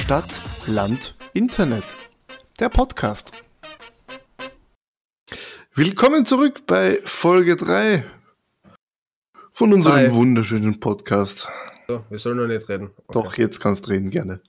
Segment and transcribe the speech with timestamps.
[0.00, 0.30] Stadt,
[0.68, 1.82] Land, Internet.
[2.60, 3.32] Der Podcast.
[5.74, 8.04] Willkommen zurück bei Folge 3
[9.52, 10.12] von unserem Hi.
[10.12, 11.48] wunderschönen Podcast.
[11.88, 12.90] So, wir sollen noch nicht reden.
[13.08, 13.12] Okay.
[13.12, 14.40] Doch, jetzt kannst du reden, gerne.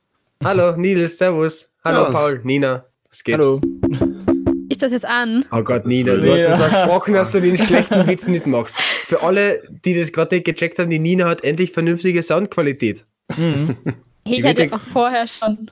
[0.44, 1.68] Hallo, Nils, servus.
[1.84, 2.14] Hallo, Servus.
[2.14, 2.86] Paul, Nina.
[3.10, 3.34] Was geht?
[3.34, 3.60] Hallo.
[4.70, 5.46] Ist das jetzt an?
[5.52, 8.76] Oh Gott, Das Nina, du hast uns versprochen, dass du den schlechten Witz nicht machst.
[9.08, 13.04] Für alle, die das gerade nicht gecheckt haben, die Nina hat endlich vernünftige Soundqualität.
[13.36, 13.76] Mhm.
[14.30, 15.72] Ich Ich hatte auch vorher schon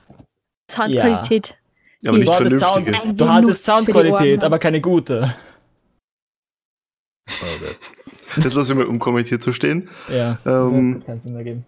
[0.70, 1.56] Soundqualität.
[2.00, 2.96] Ja, aber nicht Du hattest vernünftige.
[2.96, 4.44] Sound- Du hattest Soundqualität, Ohren.
[4.46, 5.34] aber keine gute.
[8.42, 9.88] Das lasse ich mal unkommentiert so stehen.
[10.08, 10.38] Ja.
[10.46, 11.64] Ähm, Kann es nicht mehr geben.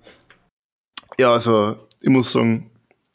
[1.19, 2.71] Ja, also ich muss sagen,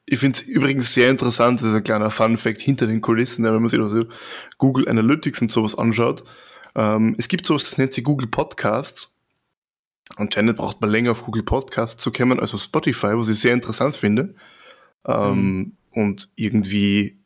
[0.06, 3.54] ich finde es übrigens sehr interessant, das ist ein kleiner Fun-Fact hinter den Kulissen, wenn
[3.54, 4.06] man sich also
[4.58, 6.24] Google Analytics und sowas anschaut.
[6.76, 9.15] Ähm, es gibt sowas, das nennt sich Google Podcasts.
[10.16, 13.54] Anscheinend braucht man länger auf Google Podcasts zu kommen als auf Spotify, was ich sehr
[13.54, 14.36] interessant finde.
[15.06, 17.18] Ähm, Und irgendwie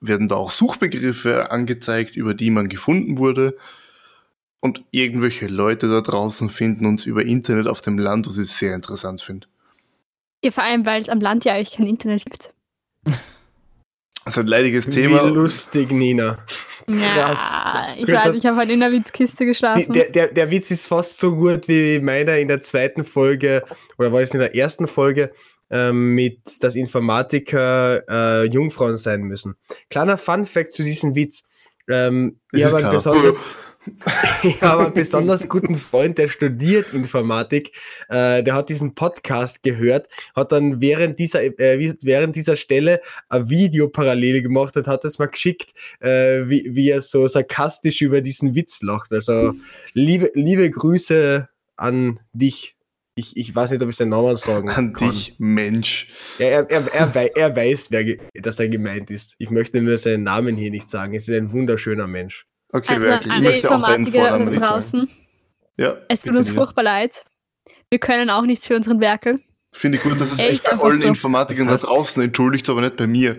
[0.00, 3.56] werden da auch Suchbegriffe angezeigt, über die man gefunden wurde.
[4.60, 8.74] Und irgendwelche Leute da draußen finden uns über Internet auf dem Land, was ich sehr
[8.74, 9.46] interessant finde.
[10.44, 12.52] Ja, vor allem, weil es am Land ja eigentlich kein Internet gibt.
[14.26, 15.22] Das ist ein leidiges Wie Thema.
[15.22, 16.36] lustig, Nina.
[16.88, 19.92] Ja, ich Gut, weiß, ich habe heute in der Witzkiste geschlafen.
[19.92, 23.62] der, der, der Witz ist fast so gut wie meiner in der zweiten Folge,
[23.98, 25.30] oder war es in der ersten Folge,
[25.70, 29.54] ähm, mit, dass Informatiker äh, Jungfrauen sein müssen.
[29.90, 31.44] Kleiner Fun-Fact zu diesem Witz.
[31.88, 33.32] Ähm, ich ist habe einen klar.
[34.42, 37.72] Ich habe einen besonders guten Freund, der studiert Informatik.
[38.08, 43.48] Äh, der hat diesen Podcast gehört, hat dann während dieser, äh, während dieser Stelle ein
[43.48, 48.20] Video parallel gemacht und hat es mal geschickt, äh, wie, wie er so sarkastisch über
[48.20, 49.12] diesen Witz lacht.
[49.12, 49.54] Also
[49.92, 52.74] liebe, liebe Grüße an dich.
[53.18, 55.10] Ich, ich weiß nicht, ob ich seinen Namen sagen An kann.
[55.10, 56.08] dich, Mensch.
[56.38, 59.36] Ja, er, er, er, wei- er weiß, wer, dass er gemeint ist.
[59.38, 61.14] Ich möchte nur seinen Namen hier nicht sagen.
[61.14, 62.46] Es ist ein wunderschöner Mensch.
[62.72, 63.26] Okay, also wirklich.
[63.26, 65.08] Ich alle möchte auch deinen Informatiker Vornamen da draußen,
[65.78, 67.24] Ja, es tut uns furchtbar leid.
[67.90, 69.40] Wir können auch nichts für unseren Werkel.
[69.72, 71.06] Finde ich gut, dass es Ey, echt bei allen so.
[71.06, 73.38] Informatikern da Das heißt- draußen entschuldigt, aber nicht bei mir.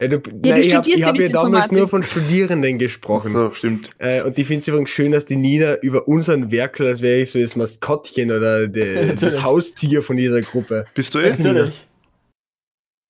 [0.00, 3.32] Ja, du, du nein, ich habe ja hab ja damals nur von Studierenden gesprochen.
[3.32, 3.90] So, stimmt.
[3.98, 7.22] Äh, und ich finde es übrigens schön, dass die Nina über unseren Werkel, als wäre
[7.22, 9.42] ich so das Maskottchen oder de, das.
[9.42, 10.84] Haustier von dieser Gruppe.
[10.94, 11.30] Bist du eh?
[11.30, 11.84] Natürlich.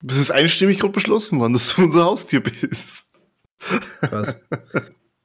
[0.03, 3.08] Das ist einstimmig gerade beschlossen worden, dass du unser Haustier bist.
[4.11, 4.39] Was?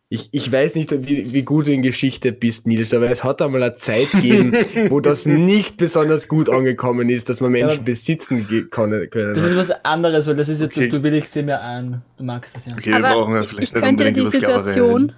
[0.10, 3.42] Ich, ich weiß nicht, wie, wie gut du in Geschichte bist, Nils, aber es hat
[3.42, 4.54] einmal eine Zeit gegeben,
[4.90, 7.84] wo das nicht besonders gut angekommen ist, dass man Menschen Ja.
[7.84, 9.10] besitzen können.
[9.34, 10.90] Das ist was anderes, weil das ist ja, Okay.
[10.90, 12.04] du, du willigst dem ja ein.
[12.18, 12.74] Du magst das ja.
[12.78, 15.14] Okay, wir Aber brauchen ja ich vielleicht nicht könnte die Situation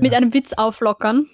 [0.00, 1.26] mit einem Witz auflockern.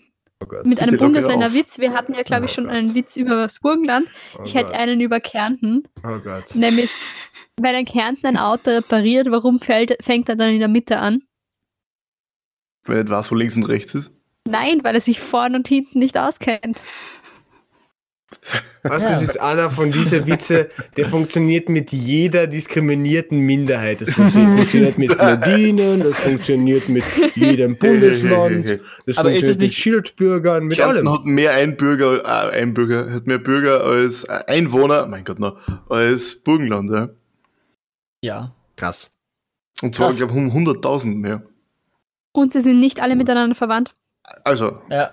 [0.43, 0.67] oh Gott.
[0.67, 1.79] Mit einem Bundesländerwitz.
[1.79, 2.73] Wir hatten ja, glaube ich, Oh schon Gott.
[2.75, 4.09] einen Witz über das Burgenland.
[4.37, 5.85] Oh Ich hätte einen über Kärnten.
[6.03, 6.53] Oh Gott.
[6.57, 6.91] Nämlich,
[7.61, 11.23] wenn ein Kärnten ein Auto repariert, warum fällt, fängt er dann in der Mitte an?
[12.85, 14.11] Wenn nicht weiß, wo links und rechts ist.
[14.49, 16.81] Nein, weil er sich vorn und hinten nicht auskennt.
[18.83, 24.01] Was, das ist einer von diesen Witze, der funktioniert mit jeder diskriminierten Minderheit.
[24.03, 27.05] Das funktioniert, mit Blondinen, das funktioniert mit
[27.35, 31.13] jedem Bundesland, das Aber ist funktioniert es mit nicht- Schildbürgern, mit Kärnten allem.
[31.19, 35.59] hat mehr Einbürger, äh, Einbürger, hat mehr Bürger als äh, Einwohner, mein Gott, noch,
[35.89, 37.09] als Burgenland, ja.
[38.23, 38.53] Ja.
[38.77, 39.11] Krass.
[39.83, 40.19] Und zwar, Krass.
[40.19, 41.43] glaube ich, um 100.000 mehr.
[42.33, 43.95] Und sie sind nicht alle miteinander verwandt.
[44.45, 45.13] Also, Ja.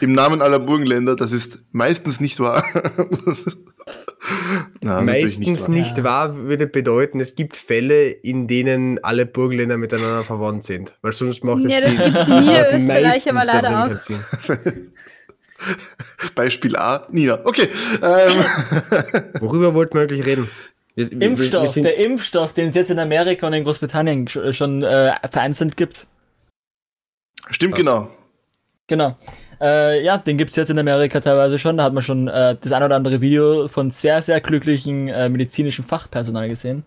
[0.00, 2.64] im Namen aller Burgenländer, das ist meistens nicht wahr.
[3.26, 3.58] Ist-
[4.80, 5.70] Na, Meistens wahr.
[5.70, 6.04] nicht, Ja.
[6.04, 10.94] wahr würde bedeuten, es gibt Fälle, in denen alle Burgenländer miteinander verwandt sind.
[11.02, 11.98] Weil sonst macht es Ja, das Sinn.
[11.98, 13.90] gibt's in Das mir, macht Österreich, meistens aber leider auch.
[16.34, 17.40] Beispiel A, Nina.
[17.44, 17.68] Okay.
[18.02, 18.44] Ähm,
[19.40, 20.48] Worüber wollten wir eigentlich reden?
[20.96, 24.26] Wir, wir- wir Impfstoff, sind- der Impfstoff, den es jetzt in Amerika und in Großbritannien
[24.28, 26.06] sch- schon äh, vereinzelt gibt.
[27.50, 27.78] stimmt, Was?
[27.80, 28.08] genau.
[28.86, 29.16] Genau.
[29.60, 31.76] Äh, ja, den gibt's jetzt in Amerika teilweise schon.
[31.78, 35.28] Da hat man schon äh, das ein oder andere Video von sehr, sehr glücklichen äh,
[35.28, 36.84] medizinischen Fachpersonal gesehen.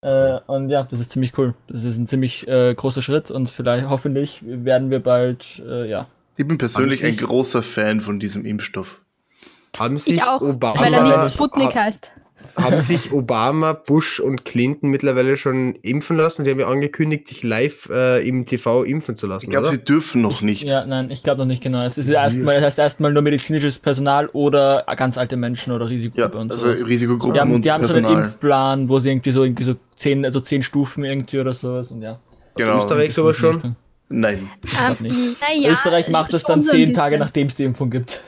[0.00, 1.54] Äh, und ja, das ist ziemlich cool.
[1.68, 6.06] Das ist ein ziemlich äh, großer Schritt und vielleicht, hoffentlich, werden wir bald, äh, ja.
[6.36, 9.00] Ich bin persönlich ein großer Fan von diesem Impfstoff.
[9.76, 12.12] haben sich Ich auch, Obama, weil er nicht Sputnik heißt.
[12.56, 16.44] Haben sich Obama, Bush und Clinton mittlerweile schon impfen lassen.
[16.44, 19.78] Die haben ja angekündigt, sich live äh, im TV impfen zu lassen, Ich glaube, sie
[19.78, 20.64] dürfen noch nicht.
[20.64, 21.84] Ja, nein, ich glaube noch nicht genau.
[21.84, 25.90] Es ist erstmal, das heißt erstmal nur medizinisches Personal oder ganz alte Menschen oder Ja,
[25.92, 26.84] Risikogruppe und also so.
[26.84, 28.24] Risikogruppen Die haben, und die haben so einen Personal.
[28.24, 32.02] Impfplan, wo sie irgendwie so irgendwie so zehn, also zehn Stufen irgendwie oder sowas und
[32.02, 32.18] ja.
[32.56, 32.78] genau.
[32.78, 33.76] Österreich sowas schon?
[34.08, 34.48] Nein.
[34.62, 35.16] glaub nicht.
[35.40, 38.20] naja, Österreich macht das dann zehn Tage nachdem es die Impfung gibt.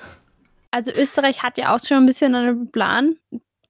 [0.70, 3.16] Also Österreich hat ja auch schon ein bisschen einen Plan.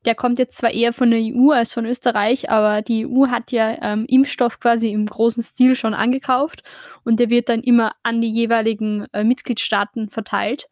[0.05, 3.53] Der kommt jetzt zwar eher von der EU als von Österreich, aber die EU hat
[3.53, 6.63] ja ähm, Impfstoff quasi im großen Stil schon angekauft
[7.05, 10.69] und der wird dann immer an die jeweiligen äh, Mitgliedstaaten verteilt.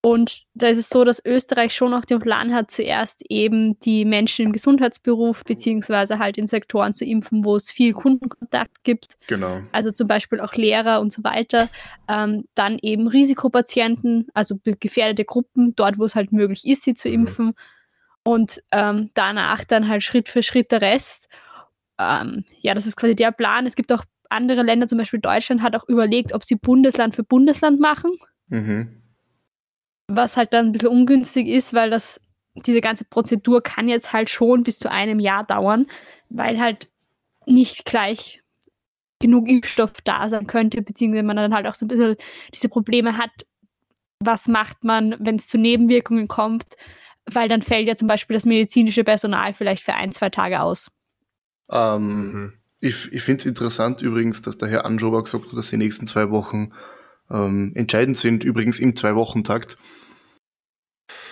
[0.00, 4.04] Und da ist es so, dass Österreich schon auch den Plan hat, zuerst eben die
[4.04, 9.16] Menschen im Gesundheitsberuf beziehungsweise halt in Sektoren zu impfen, wo es viel Kundenkontakt gibt.
[9.26, 9.60] Genau.
[9.72, 11.68] Also zum Beispiel auch Lehrer und so weiter.
[12.06, 17.08] Ähm, dann eben Risikopatienten, also gefährdete Gruppen, dort, wo es halt möglich ist, sie zu
[17.48, 17.54] Mhm.
[18.28, 21.30] Und ähm, danach dann halt Schritt für Schritt der Rest.
[21.98, 23.64] Ähm, ja, das ist quasi der Plan.
[23.64, 27.24] Es gibt auch andere Länder, zum Beispiel Deutschland, hat auch überlegt, ob sie Bundesland für
[27.24, 28.10] Bundesland machen
[28.50, 29.02] Mhm.
[30.10, 32.20] was halt dann ein bisschen ungünstig ist, weil das,
[32.54, 35.86] diese ganze Prozedur kann jetzt halt schon bis zu einem Jahr dauern,
[36.30, 36.88] weil halt
[37.46, 38.42] nicht gleich
[39.20, 42.16] genug Impfstoff da sein könnte, beziehungsweise man dann halt auch so ein bisschen
[42.54, 43.30] diese Probleme hat,
[44.20, 46.76] was macht man, wenn es zu Nebenwirkungen kommt,
[47.32, 50.90] weil dann fällt ja zum Beispiel das medizinische Personal vielleicht für ein, zwei Tage aus.
[51.70, 52.52] Ähm, Mhm.
[52.80, 56.06] Ich, ich finde es interessant übrigens, dass der Herr Anschober gesagt hat, dass die nächsten
[56.06, 56.72] zwei Wochen
[57.30, 59.76] ähm, entscheidend sind, übrigens im Zwei-Wochen-Takt.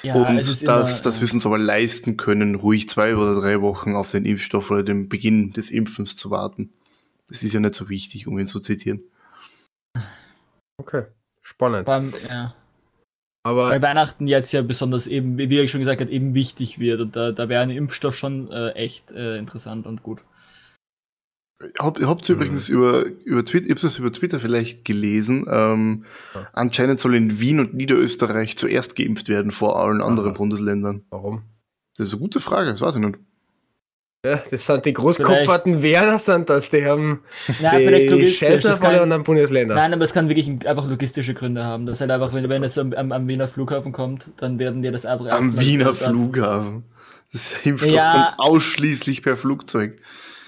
[0.02, 3.16] Ja, und es ist dass, immer, dass wir es uns aber leisten können, ruhig zwei
[3.16, 6.72] oder drei Wochen auf den Impfstoff oder den Beginn des Impfens zu warten.
[7.28, 9.02] Das ist ja nicht so wichtig, um ihn zu zitieren.
[10.78, 11.04] Okay,
[11.40, 11.88] spannend.
[11.88, 12.54] allem, ja,
[13.46, 17.00] Aber weil Weihnachten jetzt ja besonders eben, wie ich schon gesagt habe, eben wichtig wird
[17.00, 20.24] und da, da wäre ein Impfstoff schon äh, echt äh, interessant und gut.
[21.78, 22.42] Hab, habt ihr Mhm.
[22.42, 26.04] übrigens über, über Twitter, das über Twitter vielleicht gelesen, ähm,
[26.34, 26.48] Ja.
[26.54, 30.36] anscheinend soll in Wien und Niederösterreich zuerst geimpft werden vor allen anderen Aha.
[30.38, 31.04] Bundesländern.
[31.10, 31.42] warum?
[31.96, 33.18] Das ist eine gute Frage, das weiß ich nicht.
[34.26, 36.68] Ja, das sind die Großkopferten Werner, sind das.
[36.70, 37.20] Die haben
[37.60, 38.38] Ja, vielleicht die logistisch.
[38.38, 39.76] Scheißler Das von den kann, anderen Bundesländern.
[39.76, 41.86] nein, aber es kann wirklich einfach logistische Gründe haben.
[41.86, 44.90] Das halt einfach, wenn, wenn es am, am, am Wiener Flughafen kommt, dann werden die
[44.90, 46.84] das einfach Am Wiener dann- Flughafen.
[47.32, 48.34] Das Impfstoff Ja.
[48.36, 49.98] kommt ausschließlich per Flugzeug.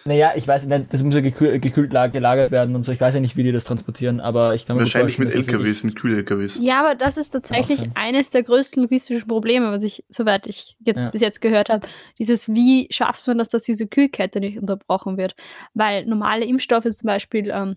[0.09, 2.93] Naja, ich weiß nicht, das muss ja gekühlt, gekühlt lag- gelagert werden und so.
[2.93, 5.83] Ich weiß ja nicht, wie die das transportieren, aber ich kann mir Wahrscheinlich mit LKWs,
[5.85, 6.59] mit Kühl-LKWs.
[6.63, 11.03] Ja, aber das ist tatsächlich eines der größten logistischen Probleme, was ich, soweit ich jetzt
[11.03, 11.11] Ja.
[11.11, 11.87] bis jetzt gehört habe.
[12.19, 15.37] Dieses, wie schafft man das, dass diese Kühlkette nicht unterbrochen wird?
[15.75, 17.77] Weil normale Impfstoffe, zum Beispiel ähm,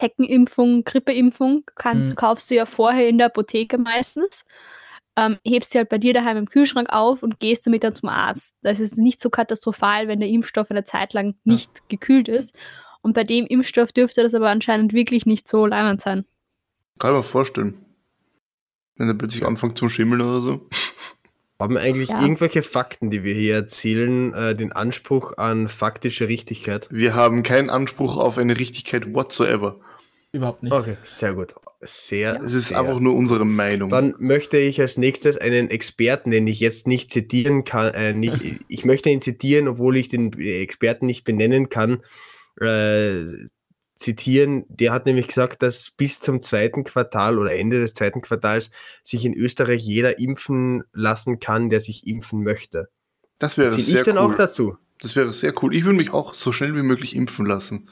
[0.00, 2.16] Zeckenimpfung, Grippeimpfung, kannst, Mhm.
[2.16, 4.44] kaufst du ja vorher in der Apotheke meistens.
[5.18, 8.08] Ähm, hebst sie halt bei dir daheim im Kühlschrank auf und gehst damit dann zum
[8.08, 8.54] Arzt.
[8.62, 12.54] Das ist nicht so katastrophal, wenn der Impfstoff eine Zeit lang nicht gekühlt ist.
[13.02, 16.24] Und bei dem Impfstoff dürfte das aber anscheinend wirklich nicht so leimend sein.
[17.00, 17.84] Kann ich mir vorstellen.
[18.94, 20.68] Wenn er plötzlich anfängt zum Schimmeln oder so.
[21.60, 22.22] Haben eigentlich Ja.
[22.22, 26.86] irgendwelche Fakten, die wir hier erzählen, äh, den Anspruch an faktische Richtigkeit?
[26.92, 29.80] Wir haben keinen Anspruch auf eine Richtigkeit whatsoever.
[30.32, 30.72] Überhaupt nicht.
[30.72, 31.54] Okay, sehr gut.
[31.80, 32.80] Sehr, Es ist sehr.
[32.80, 33.88] einfach nur unsere Meinung.
[33.88, 38.34] Dann möchte ich als nächstes einen Experten, den ich jetzt nicht zitieren kann, äh, nicht,
[38.68, 42.02] ich möchte ihn zitieren, obwohl ich den Experten nicht benennen kann,
[42.60, 43.46] äh,
[43.94, 44.64] zitieren.
[44.68, 48.70] Der hat nämlich gesagt, dass bis zum zweiten Quartal oder Ende des zweiten Quartals
[49.04, 52.88] sich in Österreich jeder impfen lassen kann, der sich impfen möchte.
[53.38, 54.32] das wäre Zähle sehr ich dann cool.
[54.32, 54.76] auch dazu?
[55.00, 55.74] Das wäre sehr cool.
[55.76, 57.88] Ich würde mich auch so schnell wie möglich impfen lassen.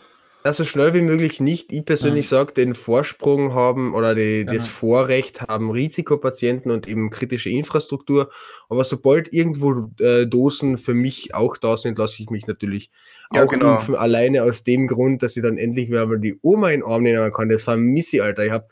[0.47, 1.73] Das so schnell wie möglich nicht.
[1.73, 4.53] Ich persönlich sage, den Vorsprung haben oder die, Ja.
[4.55, 8.31] das Vorrecht haben Risikopatienten und eben kritische Infrastruktur.
[8.69, 12.93] Aber sobald irgendwo äh, Dosen für mich auch da sind, lasse ich mich natürlich
[13.35, 13.73] Ja, auch genau.
[13.73, 13.97] impfen.
[13.97, 17.03] Alleine aus dem Grund, dass ich dann endlich wieder mal die Oma in den Arm
[17.03, 17.49] nehmen kann.
[17.49, 18.47] Das vermisse ich, Alter.
[18.47, 18.69] Ich habe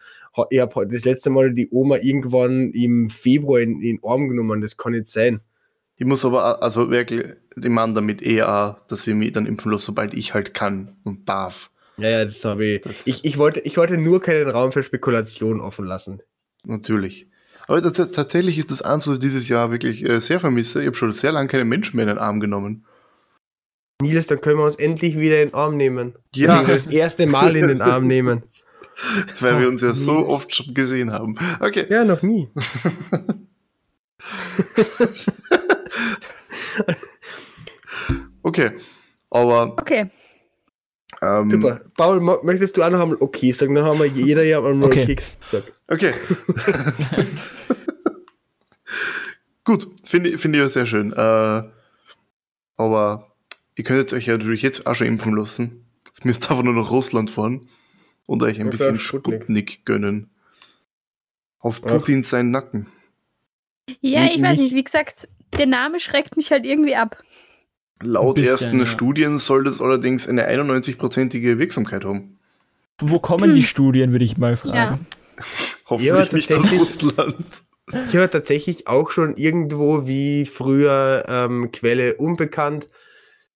[0.51, 4.61] ich hab das letzte Mal die Oma irgendwann im Februar in, in den Arm genommen.
[4.61, 5.41] Das kann nicht sein.
[5.97, 7.25] Ich muss aber also wirklich
[7.57, 10.97] den Mann damit eher, auch, dass ich mich dann impfen lasse, sobald ich halt kann
[11.05, 11.71] und darf.
[11.99, 12.81] Ja, ja, das habe ich.
[12.81, 13.25] Das- ich.
[13.25, 16.21] Ich wollte, ich wollte nur keinen Raum für Spekulation offen lassen.
[16.65, 17.29] Natürlich.
[17.69, 20.81] Aber das, tatsächlich ist das eins, was ich dieses Jahr wirklich äh, sehr vermisse.
[20.81, 22.85] Ich habe schon sehr lange keine Menschen mehr in den Arm genommen.
[24.03, 26.15] Nils, dann können wir uns endlich wieder in den Arm nehmen.
[26.35, 26.65] Ja.
[26.65, 28.43] Das erste Mal in den Arm nehmen.
[29.41, 30.29] Weil wir uns ja so Nils.
[30.29, 31.37] oft schon gesehen haben.
[31.61, 31.87] Okay.
[31.89, 32.49] Ja, noch nie.
[38.43, 38.73] Okay.
[39.31, 40.11] Aber Okay.
[41.23, 41.81] ähm, Super.
[41.97, 43.75] Paul, möchtest du auch noch einmal okay sagen?
[43.75, 45.03] Dann haben wir jeder ja einmal Okay.
[45.03, 45.73] okay gesagt.
[45.89, 46.15] Okay.
[49.65, 51.13] Gut, finde ich- finde ich ja sehr schön.
[51.13, 51.63] Äh,
[52.77, 53.33] aber
[53.77, 55.87] ihr könntet euch ja natürlich jetzt auch schon impfen lassen.
[56.07, 57.67] Jetzt müsst ihr einfach nur nach Russland fahren
[58.27, 59.43] und euch ein bisschen Sputnik.
[59.43, 60.31] Sputnik gönnen.
[61.61, 61.89] Auf Ach.
[61.89, 62.89] Putin seinen Nacken.
[64.01, 67.23] Ja, ich weiß nicht, wie gesagt, der Name schreckt mich halt irgendwie ab.
[68.03, 68.87] Laut bisschen, ersten ja.
[68.87, 72.39] Studien soll das allerdings eine 91-prozentige Wirksamkeit haben.
[72.99, 74.75] Wo kommen die Studien, würde ich mal fragen.
[74.77, 74.99] Ja.
[75.87, 77.47] Hoffentlich nicht aus tatsächlich- Russland.
[78.09, 82.89] Ich habe tatsächlich auch schon irgendwo wie früher ähm, Quelle unbekannt,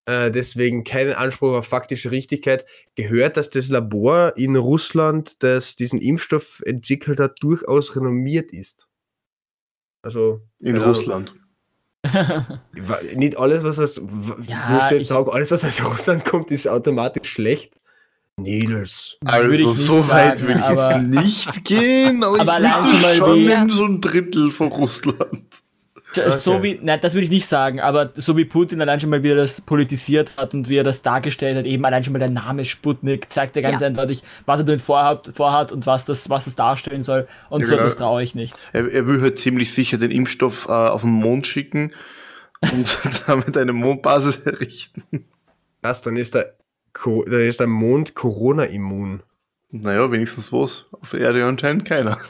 [0.04, 6.00] äh, deswegen keinen Anspruch auf faktische Richtigkeit, gehört, dass das Labor in Russland, das diesen
[6.00, 8.88] Impfstoff entwickelt hat, durchaus renommiert ist.
[10.02, 10.76] Also In.
[10.76, 11.34] Russland.
[13.16, 14.00] Nicht alles, was aus,
[14.46, 17.72] Ja, jetzt ich- sagen, alles, was aus Russland kommt, ist automatisch schlecht?
[18.36, 19.18] Nils.
[19.20, 20.60] Würde ich Also so weit sagen, würde
[21.24, 25.42] ich jetzt nicht gehen, aber, Aber ich würde schon in so ein Drittel von Russland.
[26.38, 26.62] So Okay.
[26.62, 29.36] wie, nein, das würde ich nicht sagen, aber so wie Putin allein schon mal wieder
[29.36, 32.64] das politisiert hat und wie er das dargestellt hat, eben allein schon mal der Name
[32.64, 33.86] Sputnik zeigt ja ganz Ja.
[33.88, 37.28] eindeutig, was er damit vorhat, vorhat und was das, was das darstellen soll.
[37.50, 37.84] Und Ja, so, genau.
[37.84, 38.54] das traue ich nicht.
[38.72, 41.92] Er, er will halt ziemlich sicher den Impfstoff äh, auf den Mond schicken
[42.72, 45.02] und damit eine Mondbasis errichten.
[45.82, 46.54] Was, dann ist der,
[46.92, 49.22] Co dann ist der Mond Corona-immun.
[49.70, 50.86] Naja, wenigstens was.
[51.00, 52.18] Auf der Erde anscheinend keiner.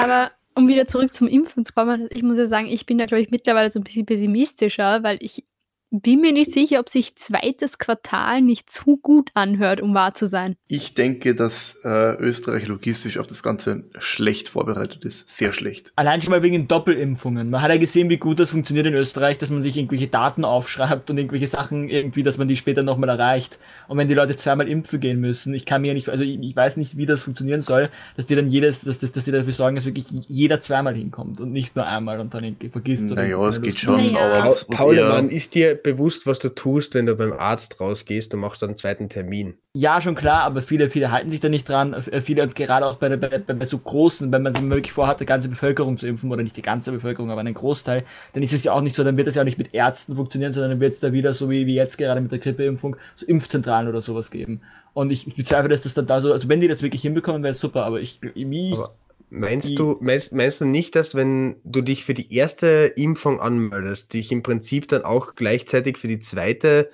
[0.00, 3.06] Aber um wieder zurück zum Impfen zu kommen, ich muss ja sagen, ich bin da,
[3.06, 5.44] glaube ich, mittlerweile so ein bisschen pessimistischer, weil ich
[5.90, 10.26] bin mir nicht sicher, ob sich zweites Quartal nicht zu gut anhört, um wahr zu
[10.26, 10.56] sein.
[10.66, 15.28] Ich denke, dass äh, Österreich logistisch auf das Ganze schlecht vorbereitet ist.
[15.30, 15.92] Sehr schlecht.
[15.96, 17.50] Allein schon mal wegen den Doppelimpfungen.
[17.50, 20.44] Man hat ja gesehen, wie gut das funktioniert in Österreich, dass man sich irgendwelche Daten
[20.44, 23.58] aufschreibt und irgendwelche Sachen irgendwie, dass man die später nochmal erreicht.
[23.88, 26.38] Und wenn die Leute zweimal impfen gehen müssen, ich kann mir ja nicht, also ich,
[26.40, 29.32] ich weiß nicht, wie das funktionieren soll, dass die dann jedes, dass, dass, dass die
[29.32, 33.10] dafür sorgen, dass wirklich jeder zweimal hinkommt und nicht nur einmal und dann irgendwie vergisst.
[33.12, 34.18] Naja, es geht schon, Naja.
[34.18, 37.14] aber Paul, was, was Paul eher- Mann, ist dir bewusst, was du tust, wenn du
[37.14, 39.54] beim Arzt rausgehst und machst dann einen zweiten Termin?
[39.72, 41.92] Ja, schon klar, aber viele, viele halten sich da nicht dran.
[41.92, 45.20] Äh, Viele, und gerade auch bei, bei, bei, so großen, wenn man sich wirklich vorhat,
[45.20, 48.52] die ganze Bevölkerung zu impfen, oder nicht die ganze Bevölkerung, aber einen Großteil, dann ist
[48.52, 50.72] es ja auch nicht so, dann wird es ja auch nicht mit Ärzten funktionieren, sondern
[50.72, 53.88] dann wird es da wieder, so wie, wie jetzt gerade mit der Grippeimpfung, so Impfzentralen
[53.88, 54.62] oder sowas geben.
[54.94, 57.42] Und ich, ich bezweifle, dass das dann da so, also wenn die das wirklich hinbekommen,
[57.42, 58.94] wäre es super, aber ich, wie ich, Aber
[59.28, 64.12] Meinst du, meinst, meinst du nicht, dass wenn du dich für die erste Impfung anmeldest,
[64.12, 66.90] dich im Prinzip dann auch gleichzeitig für die zweite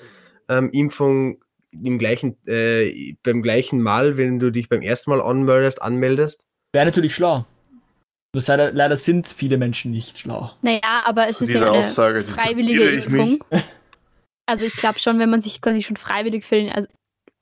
[0.49, 5.83] ähm, Impfung im gleichen, äh, beim gleichen Mal, wenn du dich beim ersten Mal anmeldest,
[5.83, 6.45] anmeldest?
[6.73, 7.45] wäre natürlich schlau.
[8.35, 10.53] Nur leider, leider sind viele Menschen nicht schlau.
[10.63, 12.91] Naja, aber es Zu ist ja dieser eine Aussage freiwillige.
[12.91, 13.45] Impfung.
[14.45, 16.89] Also ich glaube schon, wenn man sich quasi schon freiwillig für den, also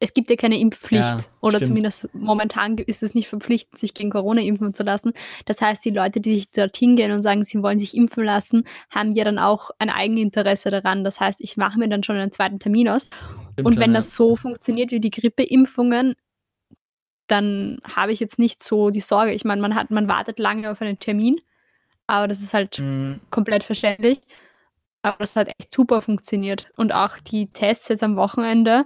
[0.02, 1.69] es gibt ja keine Impfpflicht Ja, oder stimmt.
[1.69, 5.12] zumindest momentan ist es nicht verpflichtend, sich gegen Corona impfen zu lassen.
[5.45, 8.64] Das heißt, die Leute, die sich dorthin gehen und sagen, sie wollen sich impfen lassen,
[8.90, 11.04] haben ja dann auch ein Eigeninteresse daran.
[11.04, 13.02] Das heißt, ich mache mir dann schon einen zweiten Termin aus.
[13.52, 13.99] Stimmt Und wenn ja.
[13.99, 16.14] das so funktioniert wie die Grippeimpfungen,
[17.26, 19.33] dann habe ich jetzt nicht so die Sorge.
[19.33, 21.40] Ich meine, man hat, man wartet lange auf einen Termin,
[22.07, 23.21] aber das ist halt Mhm.
[23.30, 24.19] komplett verständlich.
[25.02, 26.71] Aber das hat echt super funktioniert.
[26.76, 28.85] Und auch die Tests jetzt am Wochenende,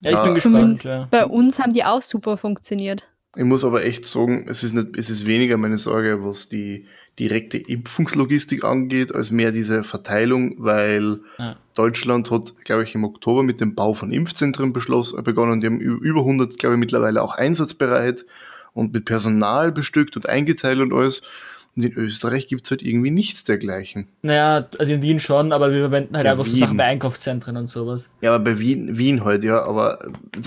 [0.00, 0.54] Ja, ich Ja, bin gespannt.
[0.82, 1.08] zumindest Ja.
[1.10, 3.04] bei uns haben die auch super funktioniert.
[3.36, 6.86] Ich muss aber echt sagen, es ist, nicht, es ist weniger meine Sorge, was die
[7.18, 11.56] direkte Impfungslogistik angeht, als mehr diese Verteilung, weil Ja.
[11.76, 15.60] Deutschland hat, glaube ich, im Oktober mit dem Bau von Impfzentren beschlossen, begonnen.
[15.60, 18.24] Die haben über 100, glaube ich, mittlerweile auch einsatzbereit
[18.72, 21.22] und mit Personal bestückt und eingeteilt und alles.
[21.76, 24.08] Und in Österreich gibt's halt irgendwie nichts dergleichen.
[24.22, 26.60] Naja, also in Wien schon, aber wir verwenden halt Ja, einfach so Wien.
[26.60, 28.10] Sachen bei Einkaufszentren und sowas.
[28.20, 29.98] Ja, aber bei Wien, Wien halt, ja, aber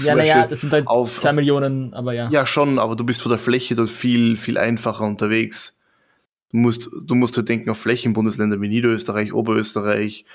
[0.03, 2.29] Ja, naja, das sind halt auf- zwei Millionen, aber ja.
[2.29, 5.73] Ja, schon, aber du bist von der Fläche dort viel, viel einfacher unterwegs.
[6.51, 10.25] Du musst, du musst halt denken auf Flächenbundesländer wie Niederösterreich, Oberösterreich,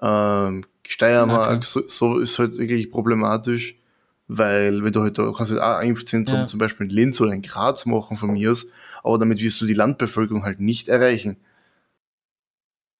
[0.00, 1.66] ähm, Steiermark, Okay.
[1.66, 3.74] so, so ist halt wirklich problematisch,
[4.28, 6.46] weil wenn du halt, da kannst du halt auch ein Impfzentrum Ja.
[6.46, 8.66] zum Beispiel in Linz oder in Graz machen von mir aus,
[9.04, 11.36] aber damit wirst du die Landbevölkerung halt nicht erreichen.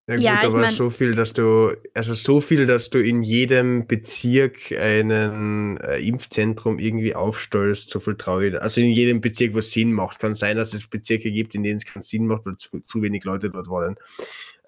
[0.07, 3.23] Ja, gut, Ja, aber mein- so viel, dass du, also so viel, dass du in
[3.23, 8.61] jedem Bezirk einen äh, Impfzentrum irgendwie aufstellst, so viel traue ich.
[8.61, 10.19] Also in jedem Bezirk, wo es Sinn macht.
[10.19, 13.01] Kann sein, dass es Bezirke gibt, in denen es keinen Sinn macht, weil zu, zu
[13.01, 13.97] wenig Leute dort wohnen.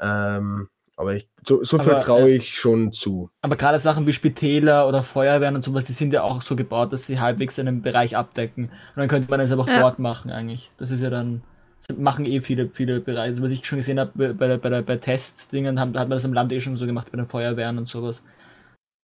[0.00, 3.30] Ähm, aber ich, so, so viel traue ich schon zu.
[3.42, 6.92] Aber gerade Sachen wie Spitäler oder Feuerwehren und sowas, die sind ja auch so gebaut,
[6.92, 8.64] dass sie halbwegs einen Bereich abdecken.
[8.66, 9.80] Und dann könnte man das aber auch Ja.
[9.80, 10.70] dort machen eigentlich.
[10.78, 11.42] Das ist ja dann,
[11.86, 13.30] das machen eh viele, viele Bereiche.
[13.32, 16.08] Also, was ich schon gesehen habe bei, bei, der- bei, der- bei Testdingen, haben, hat
[16.08, 18.22] man das im Land eh schon so gemacht, bei den Feuerwehren und sowas.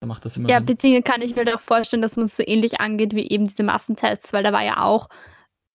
[0.00, 0.66] Da macht das immer Ja, Sinn.
[0.66, 3.62] beziehungsweise kann ich mir auch vorstellen, dass man es so ähnlich angeht wie eben diese
[3.62, 5.08] Massentests, weil da war ja auch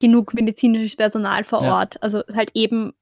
[0.02, 1.76] genug medizinisches Personal vor Ja.
[1.78, 2.02] Ort.
[2.04, 2.94] Also halt eben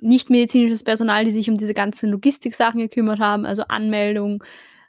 [0.00, 4.42] nicht medizinisches Personal, die sich um diese ganzen Logistiksachen gekümmert haben, also Anmeldung,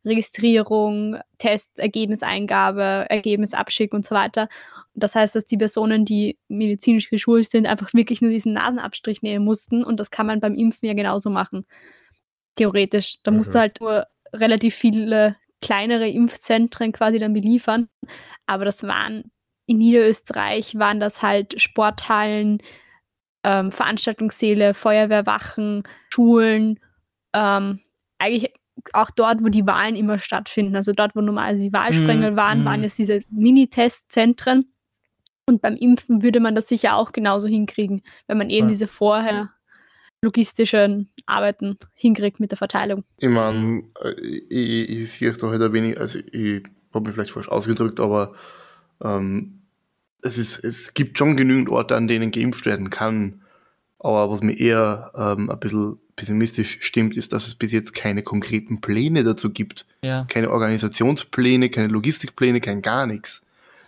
[0.05, 4.47] Registrierung, Test, Ergebniseingabe, Ergebnisabschick und so weiter.
[4.95, 9.45] Das heißt, dass die Personen, die medizinisch geschult sind, einfach wirklich nur diesen Nasenabstrich nehmen
[9.45, 11.65] mussten und das kann man beim Impfen ja genauso machen.
[12.55, 13.17] Theoretisch.
[13.23, 13.61] Da musst du Mhm.
[13.61, 17.88] halt nur relativ viele kleinere Impfzentren quasi dann beliefern.
[18.47, 19.31] Aber das waren
[19.67, 22.61] in Niederösterreich waren das halt Sporthallen,
[23.43, 26.79] ähm, Veranstaltungssäle, Feuerwehrwachen, Schulen,
[27.33, 27.79] ähm,
[28.19, 28.53] eigentlich
[28.93, 30.75] auch dort, wo die Wahlen immer stattfinden.
[30.75, 32.65] Also dort, wo normalerweise die Wahlsprengel Mm, waren, mm.
[32.65, 34.74] waren jetzt diese Mini-Testzentren.
[35.48, 38.71] Und beim Impfen würde man das sicher auch genauso hinkriegen, wenn man eben Ja.
[38.71, 39.50] diese vorher
[40.21, 43.03] logistischen Arbeiten hinkriegt mit der Verteilung.
[43.17, 43.83] Ich meine,
[44.21, 48.00] ich, ich, ich sehe da halt ein wenig, also ich habe mich vielleicht falsch ausgedrückt,
[48.00, 48.33] aber
[49.03, 49.61] ähm,
[50.21, 53.41] es, ist, es gibt schon genügend Orte, an denen geimpft werden kann.
[53.99, 58.23] Aber was mir eher ähm, ein bisschen pessimistisch stimmt, ist, dass es bis jetzt keine
[58.23, 59.85] konkreten Pläne dazu gibt.
[60.03, 60.25] Ja.
[60.27, 63.41] Keine Organisationspläne, keine Logistikpläne, kein gar nichts.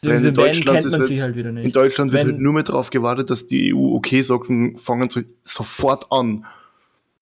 [0.04, 1.66] Diese in Deutschland kennt ist man halt- sich halt wieder nicht.
[1.66, 5.10] In Deutschland wird halt nur mehr darauf gewartet, dass die EU okay sagt und fangen
[5.10, 6.46] so sofort an.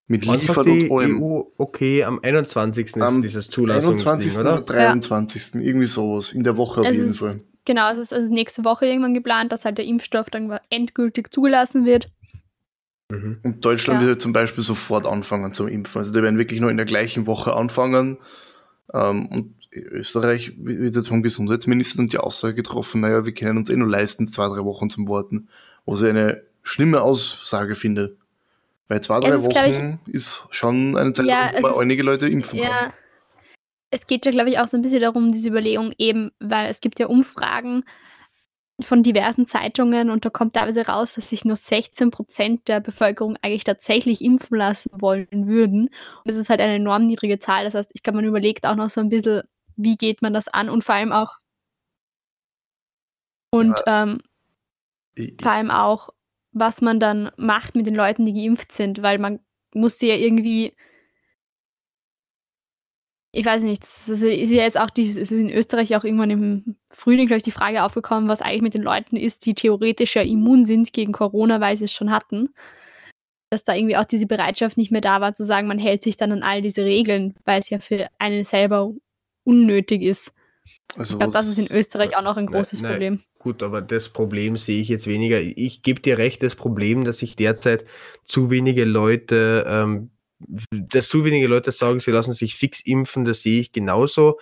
[0.07, 1.23] Mit Wann sagt Liefern die und allem.
[1.23, 2.87] EU, okay, am 21.
[2.87, 4.37] ist Am dieses Zulassungsding, 21.
[4.37, 4.53] oder?
[4.55, 5.55] oder 23.
[5.61, 6.31] Irgendwie sowas.
[6.33, 7.39] In der Woche auf Es jeden ist- Fall.
[7.65, 11.85] Genau, es ist also nächste Woche irgendwann geplant, dass halt der Impfstoff dann endgültig zugelassen
[11.85, 12.09] wird.
[13.09, 13.39] Mhm.
[13.43, 14.07] Und Deutschland Ja.
[14.07, 15.99] wird halt zum Beispiel sofort anfangen zum Impfen.
[15.99, 18.17] Also die werden wirklich nur in der gleichen Woche anfangen.
[18.93, 23.75] Ähm, und Österreich wird jetzt vom Gesundheitsminister die Aussage getroffen, naja, wir können uns eh
[23.75, 25.47] nur leisten, zwei, drei Wochen zum Warten.
[25.85, 28.17] Was ich eine schlimme Aussage finde.
[28.87, 32.03] Weil zwei, Ja, drei ist, glaub ich- Wochen ist schon eine Zeit, Ja, wo einige
[32.03, 32.91] Leute impfen kann.
[33.91, 33.97] Ja.
[33.99, 36.81] Es geht ja, glaube ich, auch so ein bisschen darum, diese Überlegung eben, weil es
[36.81, 37.83] gibt ja Umfragen
[38.81, 43.37] von diversen Zeitungen und da kommt teilweise raus, dass sich nur 16 Prozent der Bevölkerung
[43.41, 45.83] eigentlich tatsächlich impfen lassen wollen würden.
[45.83, 45.91] Und
[46.25, 47.63] das ist halt eine enorm niedrige Zahl.
[47.65, 49.43] Das heißt, ich glaube, man überlegt auch noch so ein bisschen,
[49.75, 51.37] wie geht man das an und vor allem auch
[53.51, 54.21] und ähm,
[55.15, 56.09] Ich, vor allem auch,
[56.53, 59.39] was man dann macht mit den Leuten, die geimpft sind, weil man
[59.73, 60.75] musste ja irgendwie,
[63.33, 66.31] ich weiß nicht, das ist ja jetzt auch die, es ist in Österreich auch irgendwann
[66.31, 70.15] im Frühling, glaube ich, die Frage aufgekommen, was eigentlich mit den Leuten ist, die theoretisch
[70.15, 72.49] ja immun sind gegen Corona, weil sie es schon hatten.
[73.49, 76.17] Dass da irgendwie auch diese Bereitschaft nicht mehr da war, zu sagen, man hält sich
[76.17, 78.93] dann an all diese Regeln, weil es ja für einen selber
[79.45, 80.33] unnötig ist.
[80.97, 82.91] also Ich glaube, das ist in Österreich auch noch ein Nein, großes nein.
[82.91, 83.23] Problem.
[83.39, 85.39] Gut, aber das Problem sehe ich jetzt weniger.
[85.39, 87.85] Ich gebe dir recht, das Problem, dass sich derzeit
[88.25, 90.11] zu wenige Leute, ähm,
[90.69, 94.39] dass zu wenige Leute sagen, sie lassen sich fix impfen, das sehe ich genauso.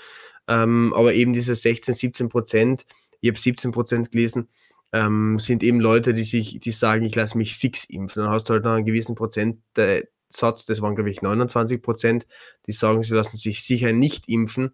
[0.48, 2.86] Ähm, aber eben diese 16, 17 Prozent,
[3.22, 4.48] ich habe 17 Prozent gelesen,
[4.92, 8.24] ähm, sind eben Leute, die sich, die sagen, ich lasse mich fix impfen.
[8.24, 12.28] Dann hast du halt noch einen gewissen Prozentsatz, das waren glaube ich 29 Prozent,
[12.66, 14.72] die sagen, sie lassen sich sicher nicht impfen.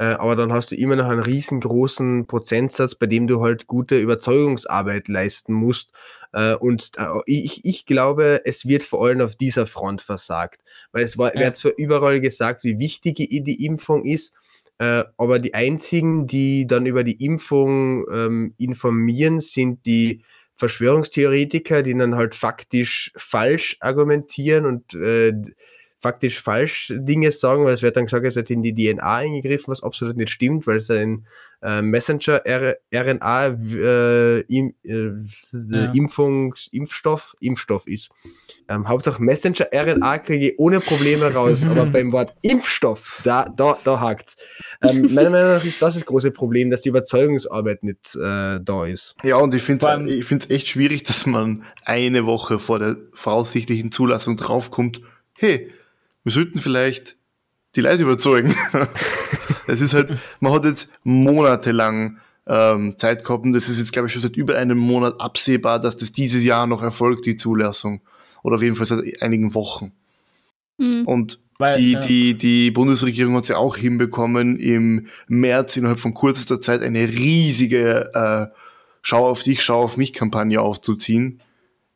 [0.00, 3.98] Äh, aber dann hast du immer noch einen riesengroßen Prozentsatz, bei dem du halt gute
[3.98, 5.90] Überzeugungsarbeit leisten musst.
[6.32, 10.62] Äh, und äh, ich, ich glaube, es wird vor allem auf dieser Front versagt.
[10.92, 11.42] Weil es war, Ja.
[11.42, 14.34] wird zwar überall gesagt, wie wichtig die Impfung ist,
[15.18, 20.22] aber die einzigen, die dann über die Impfung ähm, informieren, sind die
[20.56, 24.94] Verschwörungstheoretiker, die dann halt faktisch falsch argumentieren und
[26.00, 29.70] faktisch falsch Dinge sagen, weil es wird dann gesagt, es wird in die DNA eingegriffen,
[29.70, 31.26] was absolut nicht stimmt, weil es ein
[31.62, 35.98] äh, Messenger-RNA äh, im, äh,
[36.72, 38.10] Impfstoff, ist.
[38.68, 44.00] Ähm, Hauptsache Messenger-RNA kriege ich ohne Probleme raus, aber beim Wort Impfstoff, da, da, da
[44.00, 44.38] hakt's.
[44.82, 48.86] Ähm, meiner Meinung nach ist das das große Problem, dass die Überzeugungsarbeit nicht äh, da
[48.86, 49.16] ist.
[49.22, 54.38] Ja, und ich finde es echt schwierig, dass man eine Woche vor der voraussichtlichen Zulassung
[54.38, 55.02] draufkommt,
[55.34, 55.70] hey,
[56.24, 57.16] wir sollten vielleicht
[57.76, 58.54] die Leute überzeugen.
[59.66, 64.08] Es ist halt, man hat jetzt monatelang ähm, Zeit gehabt und das ist jetzt, glaube
[64.08, 68.00] ich, schon seit über einem Monat absehbar, dass das dieses Jahr noch erfolgt, die Zulassung.
[68.42, 69.92] Oder auf jeden Fall seit einigen Wochen.
[70.78, 71.06] Mhm.
[71.06, 72.00] Und Weil, die, ja.
[72.00, 77.08] die, die Bundesregierung hat es ja auch hinbekommen, im März innerhalb von kürzester Zeit eine
[77.08, 78.56] riesige äh,
[79.02, 81.40] Schau auf dich, Schau auf mich Kampagne aufzuziehen,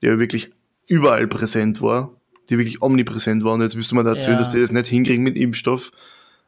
[0.01, 0.53] die ja wirklich
[0.87, 2.13] überall präsent war,
[2.51, 3.55] die wirklich omnipräsent war.
[3.55, 4.43] Und jetzt müsste man da erzählen, Ja.
[4.45, 5.91] dass die das nicht hinkriegen mit Impfstoff.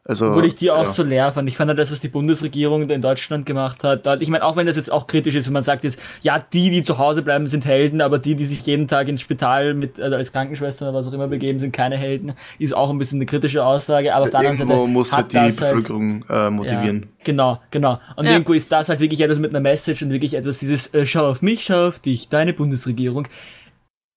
[0.08, 0.88] Also, Obwohl ich die auch ja.
[0.88, 1.48] so leer fand.
[1.48, 4.68] Ich fand halt das, was die Bundesregierung in Deutschland gemacht hat, ich meine, auch wenn
[4.68, 7.48] das jetzt auch kritisch ist, wenn man sagt jetzt, ja, die, die zu Hause bleiben,
[7.48, 10.98] sind Helden, aber die, die sich jeden Tag ins Spital mit, also als Krankenschwestern oder
[10.98, 14.26] was auch immer begeben, sind keine Helden, ist auch ein bisschen eine kritische Aussage, aber
[14.26, 17.00] auf der anderen Irgendwo Seite muss hat halt die halt, Bevölkerung äh, motivieren.
[17.00, 17.98] Ja, genau, genau.
[18.14, 18.30] Und Ja.
[18.30, 21.26] irgendwo ist das halt wirklich etwas mit einer Message und wirklich etwas dieses, äh, schau
[21.26, 23.26] auf mich, schau auf dich, deine Bundesregierung.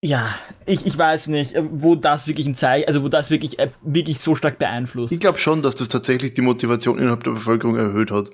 [0.02, 0.34] Ja,
[0.66, 3.70] ich, ich weiß nicht, äh, wo das wirklich ein Zeichen, also wo das wirklich, äh,
[3.82, 5.12] wirklich so stark beeinflusst.
[5.12, 8.30] Ich glaube schon, dass das tatsächlich die Motivation innerhalb der Bevölkerung erhöht hat.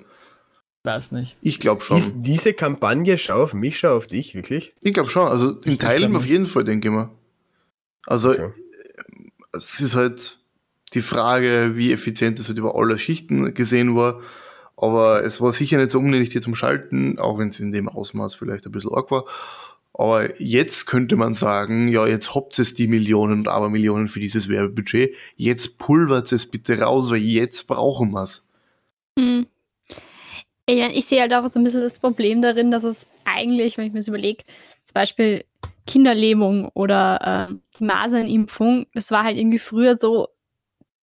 [0.84, 1.36] weiß nicht.
[1.40, 1.96] Ich glaube schon.
[1.96, 4.74] Dies, diese Kampagne, schau auf mich, schau auf dich, wirklich?
[4.82, 5.26] Ich glaube schon.
[5.26, 7.10] Also in Ich Teilen auf jeden Fall, denke ich mal.
[8.06, 8.52] Also Okay.
[9.52, 10.38] es ist halt
[10.94, 14.20] die Frage, wie effizient das halt über alle Schichten gesehen war.
[14.76, 17.88] Aber es war sicher nicht so umständlich hier zum Schalten, auch wenn es in dem
[17.88, 19.24] Ausmaß vielleicht ein bisschen arg war.
[19.98, 24.50] Aber jetzt könnte man sagen, ja, jetzt habt es die Millionen und Abermillionen für dieses
[24.50, 25.14] Werbebudget.
[25.36, 28.46] Jetzt pulvert es bitte raus, weil jetzt brauchen wir es.
[29.18, 29.46] Hm.
[30.66, 33.78] Ich, mein, ich sehe halt auch so ein bisschen das Problem darin, dass es eigentlich,
[33.78, 34.44] wenn ich mir das überlege,
[34.82, 35.44] zum Beispiel
[35.86, 40.28] Kinderlähmung oder äh, die Masernimpfung, das war halt irgendwie früher so,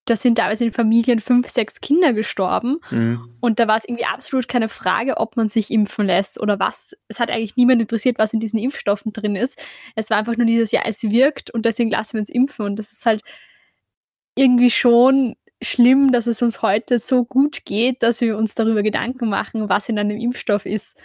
[0.05, 2.79] da sind teilweise in Familien fünf, sechs Kinder gestorben.
[2.91, 3.29] Mhm.
[3.39, 6.91] Und da war es irgendwie absolut keine Frage, ob man sich impfen lässt oder was.
[7.07, 9.57] Es hat eigentlich niemand interessiert, was in diesen Impfstoffen drin ist.
[9.95, 12.65] Es war einfach nur dieses, ja, es wirkt und deswegen lassen wir uns impfen.
[12.65, 13.21] Und das ist halt
[14.35, 19.29] irgendwie schon schlimm, dass es uns heute so gut geht, dass wir uns darüber Gedanken
[19.29, 20.97] machen, was in einem Impfstoff ist.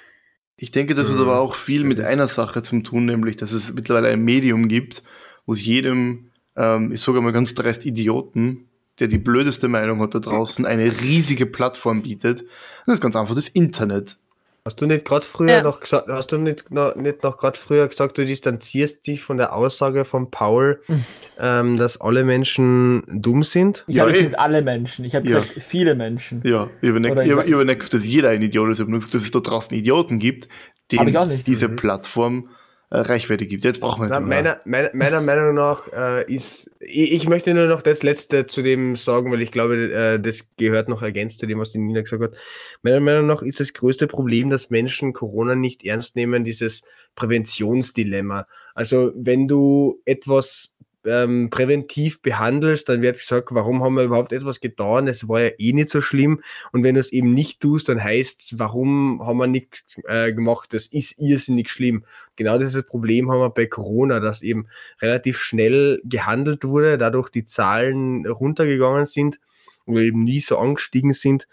[0.57, 1.23] Ich denke, das hat Mhm.
[1.23, 5.05] aber auch viel mit einer Sache zu tun, nämlich, dass es mittlerweile ein Medium gibt,
[5.47, 8.68] wo es jedem, ähm, ich sage mal ganz dreist Idioten,
[9.01, 12.43] der die blödeste Meinung hat da draußen, eine riesige Plattform bietet.
[12.43, 12.49] Und
[12.87, 14.17] das ist ganz einfach das Internet.
[14.65, 15.63] Hast du nicht gerade früher Ja.
[15.63, 19.39] noch gesagt, hast du nicht, noch, nicht noch gerade früher gesagt, du distanzierst dich von
[19.39, 20.81] der Aussage von Paul,
[21.41, 23.85] ähm, dass alle Menschen dumm sind?
[23.87, 24.23] Ich Ja, habe eh.
[24.25, 25.05] nicht alle Menschen.
[25.07, 25.41] Ich habe Ja.
[25.41, 26.43] gesagt, viele Menschen.
[26.45, 28.29] Ja, ich habe nicht, Oder ich ich hab- mein- ich hab nicht gesagt, dass jeder
[28.31, 30.49] ein Idiot ist, ich habe nur gesagt, dass es da draußen Idioten gibt,
[30.93, 31.77] denen diese Mhm.
[31.77, 32.49] Plattform
[32.91, 33.65] äh, Reichweite gibt.
[33.65, 34.29] Jetzt brauchen wir Na, mal.
[34.29, 38.63] meiner, meiner, meiner Meinung nach äh, ist, ich, ich möchte nur noch das Letzte zu
[38.63, 42.01] dem sagen, weil ich glaube, äh, das gehört noch ergänzt zu dem, was die Nina
[42.01, 42.35] gesagt hat.
[42.83, 46.83] Meiner Meinung nach ist das größte Problem, dass Menschen Corona nicht ernst nehmen, dieses
[47.15, 48.47] Präventionsdilemma.
[48.75, 50.75] Also wenn du etwas
[51.09, 55.09] ähm, präventiv behandelst, dann wird gesagt, warum haben wir überhaupt etwas getan?
[55.09, 56.43] Es war ja eh nicht so schlimm.
[56.73, 60.33] Und wenn du es eben nicht tust, dann heißt es, warum haben wir nichts äh,
[60.33, 60.73] gemacht?
[60.73, 62.05] Das ist irrsinnig schlimm
[62.39, 64.69] genau dieses Problem haben wir bei Corona, dass eben
[65.03, 69.39] relativ schnell gehandelt wurde, dadurch die Zahlen runtergegangen sind
[69.85, 71.47] oder eben nie so angestiegen sind.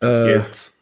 [0.00, 0.75] Äh, Jetzt.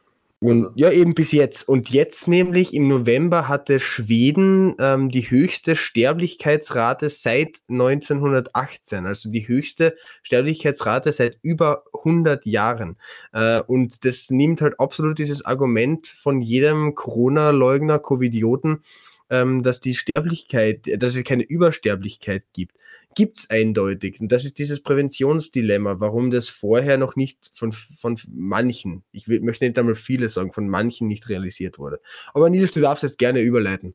[0.45, 1.67] Und ja, eben bis jetzt.
[1.67, 9.49] Und jetzt nämlich im November hatte Schweden ähm, die höchste Sterblichkeitsrate seit 1918, also die
[9.49, 12.99] höchste Sterblichkeitsrate seit über 100 Jahren.
[13.33, 18.83] Äh, und das nimmt halt absolut dieses Argument von jedem Corona-Leugner, Covidioten,
[19.31, 22.77] ähm, dass die Sterblichkeit, dass es keine Übersterblichkeit gibt.
[23.15, 24.21] Gibt's eindeutig.
[24.21, 29.41] Und das ist dieses Präventionsdilemma, warum das vorher noch nicht von, von manchen, ich will,
[29.41, 32.01] möchte nicht einmal viele sagen, von manchen nicht realisiert wurde.
[32.33, 33.95] Aber Nils, du darfst jetzt gerne überleiten.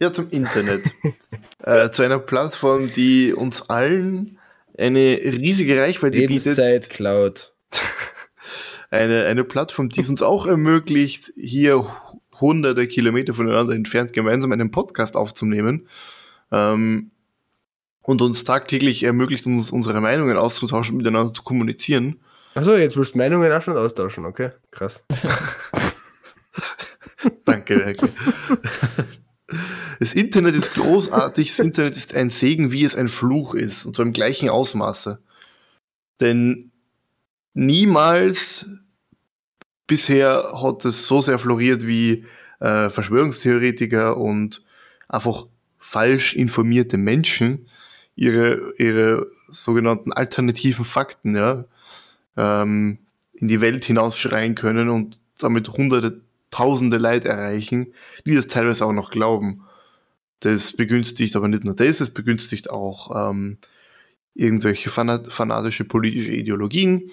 [0.00, 0.82] Ja, zum Internet.
[1.62, 4.38] äh, zu einer Plattform, die uns allen
[4.76, 6.44] eine riesige Reichweite bietet.
[6.44, 7.52] Lebenszeit Cloud.
[8.90, 11.86] Eine, eine Plattform, die es uns auch ermöglicht, hier
[12.40, 15.88] hunderte Kilometer voneinander entfernt gemeinsam einen Podcast aufzunehmen.
[16.50, 17.10] Ähm,
[18.08, 22.18] und uns tagtäglich ermöglicht, uns unsere Meinungen auszutauschen, miteinander zu kommunizieren.
[22.54, 24.52] Achso, jetzt willst du Meinungen auch schon austauschen, okay?
[24.70, 25.04] Krass.
[27.44, 28.08] Danke, Werke.
[30.00, 33.94] Das Internet ist großartig, das Internet ist ein Segen, wie es ein Fluch ist, und
[33.94, 35.18] zwar im gleichen Ausmaße.
[36.18, 36.72] Denn
[37.52, 38.64] niemals
[39.86, 42.24] bisher hat es so sehr floriert wie
[42.60, 44.64] äh, Verschwörungstheoretiker und
[45.08, 45.44] einfach
[45.78, 47.68] falsch informierte Menschen
[48.18, 51.64] ihre, ihre sogenannten alternativen Fakten ja,
[52.36, 52.98] ähm,
[53.34, 57.94] in die Welt hinausschreien können und damit hunderte, tausende Leid erreichen,
[58.26, 59.62] die das teilweise auch noch glauben.
[60.40, 63.58] Das begünstigt aber nicht nur das, es begünstigt auch ähm,
[64.34, 67.12] irgendwelche fanat fanatische politische Ideologien.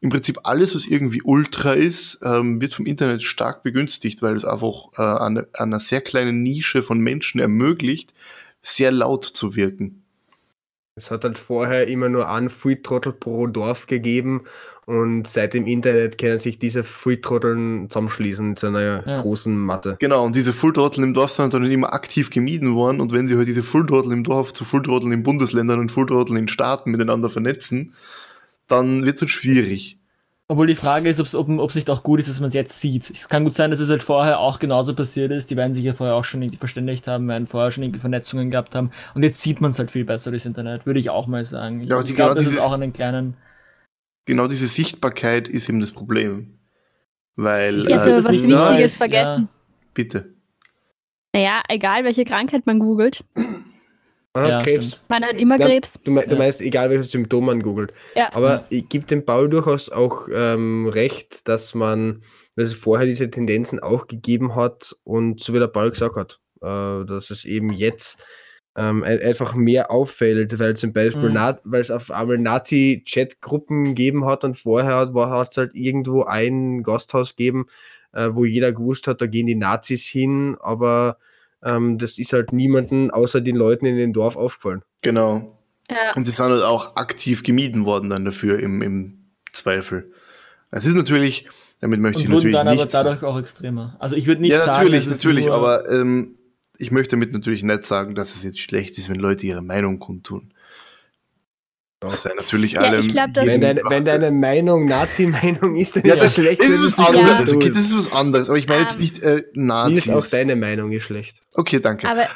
[0.00, 4.44] Im Prinzip alles, was irgendwie ultra ist, ähm, wird vom Internet stark begünstigt, weil es
[4.44, 8.12] einfach äh, an, an einer sehr kleinen Nische von Menschen ermöglicht,
[8.62, 10.03] sehr laut zu wirken.
[10.96, 14.44] Es hat halt vorher immer nur einen Fulltrottel pro Dorf gegeben
[14.86, 19.20] und seit dem Internet können sich diese Fulltrotteln zusammenschließen zu einer Ja.
[19.20, 19.96] großen Matte.
[19.98, 23.36] Genau, und diese Fulltrottel im Dorf sind dann immer aktiv gemieden worden und wenn sie
[23.36, 27.94] halt diese Fulltrottel im Dorf zu Fulltrotteln in Bundesländern und Fulltrotteln in Staaten miteinander vernetzen,
[28.68, 29.98] dann wird es halt schwierig.
[30.46, 32.78] Obwohl die Frage ist, ob's, ob es nicht auch gut ist, dass man es jetzt
[32.78, 33.08] sieht.
[33.10, 35.50] Es kann gut sein, dass es halt vorher auch genauso passiert ist.
[35.50, 38.50] Die werden sich ja vorher auch schon irgendwie verständigt haben, werden vorher schon irgendwie Vernetzungen
[38.50, 38.90] gehabt haben.
[39.14, 41.80] Und jetzt sieht man es halt viel besser durchs Internet, würde ich auch mal sagen.
[41.80, 43.38] Ich, Ja, aber ich glaube, genau das ist auch einen kleinen.
[44.26, 46.58] Genau diese Sichtbarkeit ist eben das Problem.
[47.36, 49.48] Weil, Ich Ja, habe äh, das was Wichtiges nice, vergessen.
[49.94, 50.34] bitte.
[51.34, 53.24] Naja, egal welche Krankheit man googelt,
[54.34, 54.86] Man hat Ja, Krebs.
[54.88, 55.02] stimmt.
[55.10, 56.00] man hat immer Ja, Krebs.
[56.02, 56.36] Du, me du Ja.
[56.38, 57.92] meinst, egal welches Symptom man googelt.
[58.16, 58.32] Ja.
[58.34, 62.22] Aber ich gebe dem Paul durchaus auch ähm, recht, dass man,
[62.56, 66.40] dass es vorher diese Tendenzen auch gegeben hat und so wie der Paul gesagt hat,
[66.62, 68.18] äh, dass es eben jetzt
[68.76, 71.54] ähm, ein- einfach mehr auffällt, weil zum Beispiel, Mhm.
[71.62, 77.36] Weil es auf einmal Nazi-Chat-Gruppen gegeben hat und vorher hat es halt irgendwo ein Gasthaus
[77.36, 77.66] gegeben,
[78.12, 81.18] äh, wo jeder gewusst hat, da gehen die Nazis hin, aber
[81.64, 84.82] ähm, das ist halt niemanden außer den Leuten in dem Dorf aufgefallen.
[85.02, 85.58] Genau.
[85.90, 86.14] Ja.
[86.14, 89.18] Und sie sind halt auch aktiv gemieden worden dann dafür im, im
[89.52, 90.12] Zweifel.
[90.70, 91.46] Es ist natürlich,
[91.80, 93.96] damit möchte Und ich wurden natürlich dann aber nicht dadurch auch extremer.
[93.98, 96.36] Also ich würde nicht ja, sagen, natürlich, natürlich, nur, aber ähm,
[96.78, 99.98] ich möchte damit natürlich nicht sagen, dass es jetzt schlecht ist, wenn Leute ihre Meinung
[99.98, 100.53] kundtun.
[102.10, 103.00] Das sei natürlich Ja, allem.
[103.00, 106.60] ich glaub, Wenn, deine, wenn deine Meinung Nazi-Meinung ist, dann ja, ist das, schlecht.
[106.60, 107.08] das ist was sie Ja.
[107.20, 107.38] anderes.
[107.50, 107.54] tust.
[107.56, 108.48] Okay, das ist was anderes.
[108.48, 110.06] Aber ich meine jetzt Ähm, nicht äh, Nazis.
[110.06, 111.36] Nils, auch deine Meinung ist schlecht.
[111.54, 112.08] Okay, danke.
[112.08, 112.26] Aber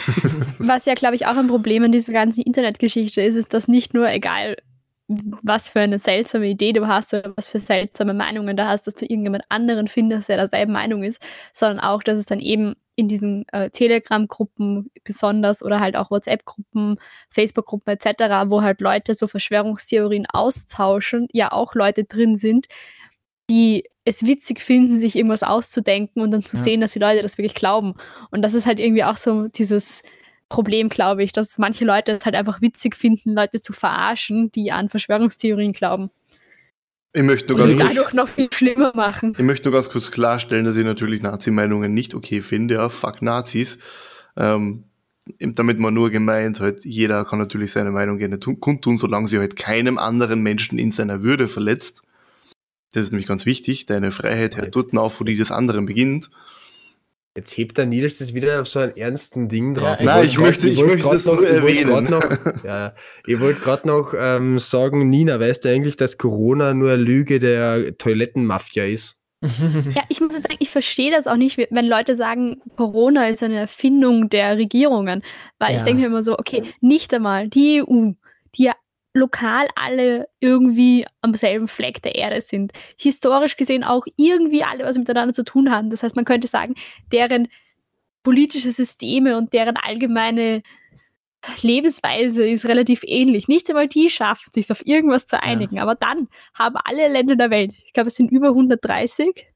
[0.58, 3.94] was ja, glaube ich, auch ein Problem an dieser ganzen Internetgeschichte ist, ist, dass nicht
[3.94, 4.56] nur egal,
[5.42, 8.94] was für eine seltsame Idee du hast oder was für seltsame Meinungen du hast, dass
[8.94, 11.20] du irgendjemand anderen findest, der derselben Meinung ist,
[11.52, 16.98] sondern auch, dass es dann eben in diesen äh, Telegram-Gruppen besonders oder halt auch WhatsApp-Gruppen,
[17.30, 22.66] Facebook-Gruppen etc., wo halt Leute so Verschwörungstheorien austauschen, ja auch Leute drin sind,
[23.50, 26.62] die es witzig finden, sich irgendwas auszudenken und dann zu Ja.
[26.62, 27.94] sehen, dass die Leute das wirklich glauben.
[28.30, 30.02] Und das ist halt irgendwie auch so dieses
[30.52, 34.70] Problem, glaube ich, dass manche Leute es halt einfach witzig finden, Leute zu verarschen, die
[34.70, 36.10] an Verschwörungstheorien glauben.
[37.14, 39.32] ich möchte nur ganz kurz, dadurch noch viel schlimmer machen.
[39.32, 42.74] ich möchte nur ganz kurz klarstellen, dass ich natürlich Nazi-Meinungen nicht okay finde.
[42.74, 43.78] Ja, fuck Nazis.
[44.36, 44.84] Ähm,
[45.38, 49.38] damit man nur gemeint, halt, jeder kann natürlich seine Meinung gerne tun, kundtun, solange sie
[49.38, 52.02] halt keinem anderen Menschen in seiner Würde verletzt.
[52.92, 53.86] Das ist nämlich ganz wichtig.
[53.86, 56.28] Deine Freiheit hört dort auf, wo die des anderen beginnt.
[57.34, 59.98] Jetzt hebt der Nils das wieder auf so einen ernsten Ding drauf.
[60.00, 62.06] Ja, Nein, ich grad- möchte- ich wollte möchte das nur ich wollte erwähnen.
[62.06, 62.94] grad Noch, ja,
[63.26, 67.38] ich wollte gerade noch ähm, sagen, Nina, weißt du eigentlich, dass Corona nur eine Lüge
[67.38, 69.16] der Toilettenmafia ist?
[69.96, 73.42] Ja, ich muss jetzt sagen, ich verstehe das auch nicht, wenn Leute sagen, Corona ist
[73.42, 75.22] eine Erfindung der Regierungen.
[75.58, 75.84] Weil ich Ja.
[75.84, 78.12] denke mir immer so, okay, nicht einmal die EU,
[78.56, 78.74] die ja
[79.14, 84.96] lokal alle irgendwie am selben Fleck der Erde sind, historisch gesehen auch irgendwie alle was
[84.96, 85.90] miteinander zu tun haben.
[85.90, 86.74] Das heißt, man könnte sagen,
[87.12, 87.48] deren
[88.22, 90.62] politische Systeme und deren allgemeine
[91.60, 93.48] Lebensweise ist relativ ähnlich.
[93.48, 95.80] Nicht einmal die schaffen sich auf irgendwas zu einigen.
[95.80, 99.48] Aber dann haben alle Länder der Welt, ich glaube, es sind über 130,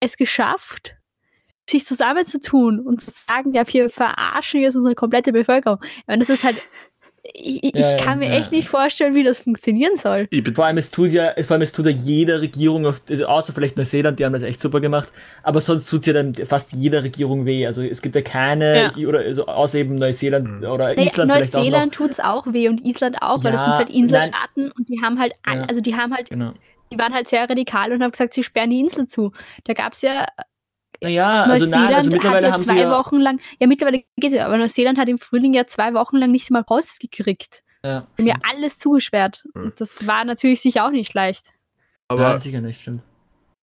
[0.00, 0.96] es geschafft,
[1.68, 5.78] sich zusammenzutun und zu sagen, ja, wir verarschen jetzt unsere komplette Bevölkerung.
[6.06, 6.62] Und das ist halt,
[7.36, 8.34] ich, ich Ja, ja, kann mir ja.
[8.38, 10.28] echt nicht vorstellen, wie das funktionieren soll.
[10.54, 13.52] Vor allem, es tut ja, vor allem, es tut ja jede Regierung, auf, also außer
[13.52, 15.08] vielleicht Neuseeland, die haben das echt super gemacht,
[15.42, 17.66] aber sonst tut's ja dann fast jeder Regierung weh.
[17.66, 20.64] Also es gibt ja keine, oder also außer eben Neuseeland Mhm.
[20.64, 21.64] oder Naja, Island vielleicht auch noch.
[21.64, 25.02] Neuseeland tut's auch weh und Island auch, weil das Ja, sind halt Inselstaaten und die
[25.02, 25.64] haben halt, all, Ja.
[25.64, 26.52] also die haben halt, Genau.
[26.92, 29.32] die waren halt sehr radikal und haben gesagt, sie sperren die Insel zu.
[29.64, 30.26] Da gab's ja
[31.04, 33.66] Naja, also Neuseeland nein, also hat mittlerweile ja haben zwei sie ja, Wochen lang, ja
[33.66, 37.00] mittlerweile geht's ja, aber Neuseeland hat im Frühling ja zwei Wochen lang nicht mal Post
[37.00, 37.62] gekriegt.
[37.84, 39.44] ja, haben ja alles zugesperrt.
[39.54, 39.64] Hm.
[39.64, 41.52] Und das war natürlich sicher auch nicht leicht.
[42.08, 43.02] Aber, Nein, sicher nicht, stimmt.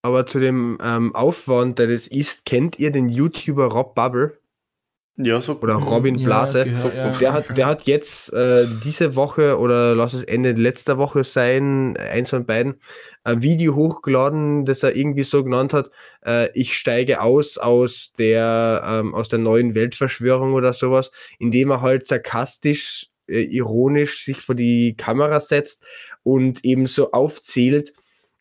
[0.02, 4.41] aber zu dem ähm, Aufwand, der das ist, kennt ihr den YouTuber Rob Bubble
[5.26, 5.60] ja, so.
[5.60, 6.64] oder Robin Ja, Blase?
[6.64, 7.12] gehör- ja.
[7.20, 11.96] Der hat, der hat jetzt äh, diese Woche oder lass es Ende letzter Woche sein,
[11.98, 12.76] eins von beiden,
[13.24, 15.92] ein Video hochgeladen, das er irgendwie so genannt hat,
[16.26, 21.82] äh, ich steige aus aus der, ähm, aus der neuen Weltverschwörung oder sowas, indem er
[21.82, 25.84] halt sarkastisch, äh, ironisch sich vor die Kamera setzt
[26.24, 27.94] und eben so aufzählt,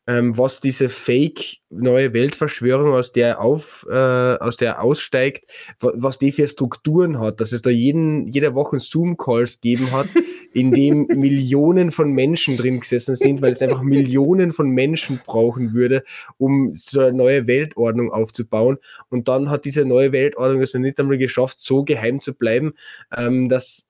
[0.06, 5.44] ähm, was diese Fake neue Weltverschwörung, aus der er auf, äh, aus der er aussteigt,
[5.78, 10.08] wa- was die für Strukturen hat, dass es da jeden, jede Woche Zoom-Calls gegeben hat,
[10.52, 15.74] in dem Millionen von Menschen drin gesessen sind, weil es einfach Millionen von Menschen brauchen
[15.74, 16.02] würde,
[16.38, 18.78] um so eine neue Weltordnung aufzubauen.
[19.10, 22.72] Und dann hat diese neue Weltordnung es noch nicht einmal geschafft, so geheim zu bleiben,
[23.16, 23.86] ähm, dass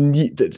[0.00, 0.50] nie, d-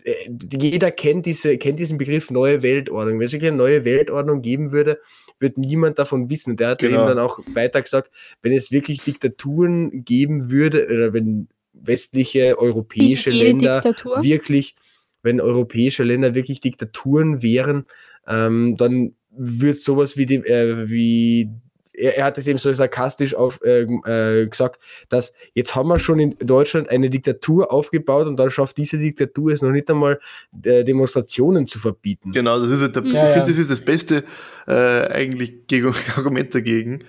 [0.61, 3.19] jeder kennt, diese, kennt diesen Begriff neue Weltordnung.
[3.19, 4.99] Wenn es wirklich eine neue Weltordnung geben würde,
[5.39, 6.51] wird niemand davon wissen.
[6.53, 6.99] Und der hat Genau.
[7.01, 8.11] eben dann auch weiter gesagt,
[8.43, 14.23] wenn es wirklich Diktaturen geben würde, oder wenn westliche europäische Jede Länder Diktatur.
[14.23, 14.75] wirklich,
[15.23, 17.87] wenn europäische Länder wirklich Diktaturen wären,
[18.27, 21.51] ähm, dann wird sowas wie dem, äh, wie
[21.99, 25.99] er, er hat es eben so sarkastisch auf, äh, äh, gesagt, dass jetzt haben wir
[25.99, 30.21] schon in Deutschland eine Diktatur aufgebaut und dann schafft diese Diktatur es noch nicht einmal,
[30.65, 32.33] äh, Demonstrationen zu verbieten.
[32.33, 33.33] Genau, das ist halt der, Ja, ich ja.
[33.33, 34.25] finde, das ist das beste
[34.67, 37.01] äh, eigentlich gegen, Argument dagegen.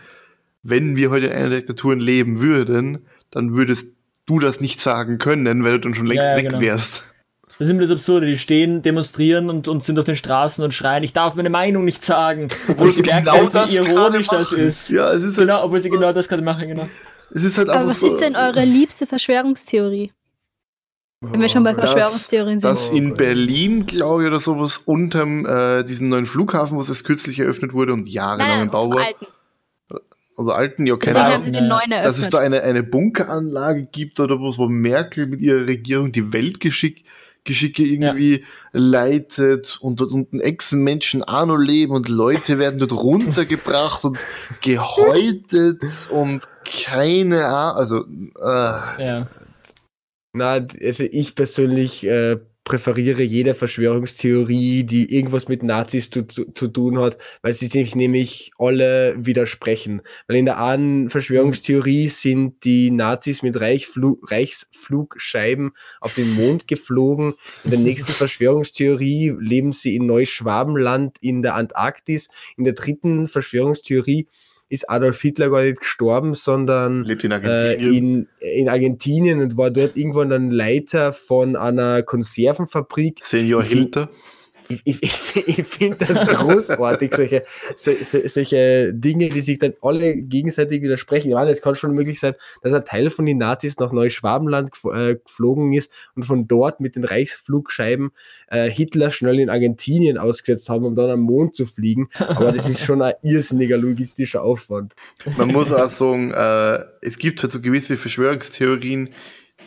[0.63, 3.93] Wenn wir heute in einer Diktaturen leben würden, dann würdest
[4.25, 6.61] du das nicht sagen können, weil du dann schon längst Ja, ja, weg genau.
[6.61, 7.03] wärst.
[7.59, 10.73] Das ist immer das Absurde, die stehen, demonstrieren und, und sind auf den Straßen und
[10.73, 12.47] schreien, ich darf meine Meinung nicht sagen.
[12.69, 14.63] Obwohl sie genau halt, das wie ironisch gerade das machen.
[14.63, 14.89] ist.
[14.89, 16.87] Ja, es ist halt, Genau, obwohl sie genau das gerade machen, genau.
[17.31, 18.07] es ist halt Aber was so.
[18.07, 20.11] ist denn eure liebste Verschwörungstheorie?
[21.21, 22.63] Wenn wir schon bei Das- Verschwörungstheorien sind.
[22.69, 27.39] Dass in Berlin, glaube ich, oder sowas, unterm äh, diesen neuen Flughafen, was jetzt kürzlich
[27.39, 29.25] eröffnet wurde und jahrelang im Bau war, alten.
[30.37, 33.85] also alten, ja, keine haben Ahnung, sie den neuen dass es da eine, eine Bunkeranlage
[33.91, 37.03] gibt oder was, wo Merkel mit ihrer Regierung die Weltgeschicke
[37.43, 44.03] Geschicke irgendwie leitet und dort unten Echsenmenschen auch noch leben und Leute werden dort runtergebracht
[44.03, 44.19] und
[44.61, 48.05] gehäutet und keine Ahnung, also
[48.39, 49.27] äh, Ja.
[50.33, 52.37] Na, also ich persönlich äh,
[52.69, 57.95] präferiere jede Verschwörungstheorie, die irgendwas mit Nazis zu, zu, zu tun hat, weil sie sich
[57.95, 60.03] nämlich alle widersprechen.
[60.27, 67.33] Weil in der einen Verschwörungstheorie sind die Nazis mit Reichflu Reichsflugscheiben auf den Mond geflogen.
[67.63, 72.29] In der nächsten Verschwörungstheorie leben sie in Neuschwabenland in der Antarktis.
[72.55, 74.27] In der dritten Verschwörungstheorie
[74.69, 78.27] ist Adolf Hitler gar nicht gestorben, sondern lebt in äh, Argentinien.
[78.39, 83.23] in, in Argentinien und war dort irgendwann dann Leiter von einer Konservenfabrik.
[83.23, 84.09] Senior Hilter.
[84.71, 87.43] Ich, ich, ich, finde das großartig, solche,
[87.75, 91.29] so, so, solche Dinge, die sich dann alle gegenseitig widersprechen.
[91.29, 94.69] Ich meine, es kann schon möglich sein, dass ein Teil von den Nazis nach Neuschwabenland
[94.93, 98.11] äh, geflogen ist und von dort mit den Reichsflugscheiben
[98.49, 102.09] äh, Hitler schnell in Argentinien ausgesetzt haben, um dann am Mond zu fliegen.
[102.19, 104.93] Aber das ist schon ein irrsinniger logistischer Aufwand.
[105.35, 109.09] Man muss auch sagen, äh, es gibt halt so gewisse Verschwörungstheorien,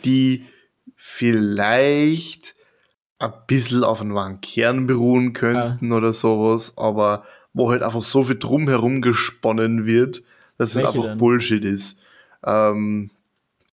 [0.05, 0.45] die
[0.95, 2.55] vielleicht
[3.25, 8.23] ein bisschen auf einen wahren Kern beruhen könnten oder sowas, aber wo halt einfach so
[8.23, 10.23] viel drumherum gesponnen wird,
[10.57, 11.17] dass es Welche einfach denn?
[11.17, 11.97] Bullshit ist.
[12.45, 13.11] Ähm,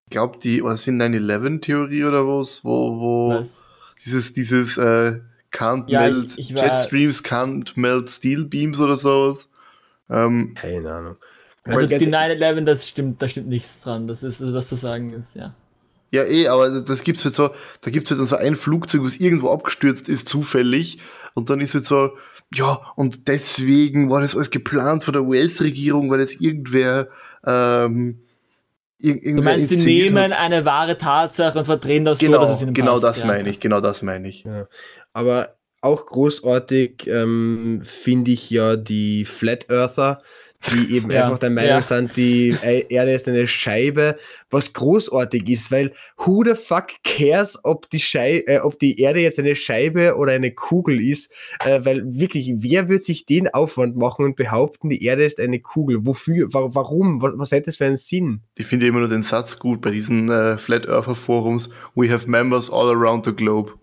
[0.04, 3.64] ich glaube, die, was sind 9-11-Theorie oder was, wo, wo Was?
[4.04, 5.20] dieses, dieses äh,
[5.52, 9.48] can't Ja, ich- melt, ich war- Jetstreams can't melt Steel Beams oder sowas.
[10.08, 11.16] Ähm, Keine Ahnung.
[11.64, 14.08] Also die ganz- 9-11, das stimmt, da stimmt nichts dran.
[14.08, 15.54] Das ist, was zu sagen ist, ja.
[16.10, 17.50] Ja, eh, aber das gibt's halt so,
[17.82, 20.98] da gibt's halt dann so ein Flugzeug, was irgendwo abgestürzt ist, zufällig.
[21.34, 22.10] Und dann ist halt so,
[22.52, 27.08] ja, und deswegen war das alles geplant von der US-Regierung, weil das irgendwer,
[27.46, 28.22] ähm,
[29.00, 30.38] ir Du irgendwer meinst, die nehmen hat.
[30.38, 33.04] eine wahre Tatsache und verdrehen das genau, so, dass es ihnen genau passt.
[33.04, 33.26] das ja.
[33.26, 34.44] meine ich, genau das meine ich.
[34.44, 34.66] Ja.
[35.12, 40.20] Aber auch großartig ähm, finde ich ja die Flat Earther,
[40.68, 41.82] die eben Ja, einfach der Meinung ja.
[41.82, 44.18] sind, die Erde ist eine Scheibe,
[44.50, 49.20] was großartig ist, weil who the fuck cares, ob die, Schei äh, ob die Erde
[49.20, 51.32] jetzt eine Scheibe oder eine Kugel ist,
[51.64, 55.60] äh, weil wirklich, wer wird sich den Aufwand machen und behaupten, die Erde ist eine
[55.60, 56.04] Kugel?
[56.04, 56.52] Wofür?
[56.52, 57.22] Wa warum?
[57.22, 58.40] Was, was hätte es für einen Sinn?
[58.56, 61.70] Ich finde immer nur den Satz gut bei diesen äh, Flat Earther Forums.
[61.94, 63.79] We have members all around the globe.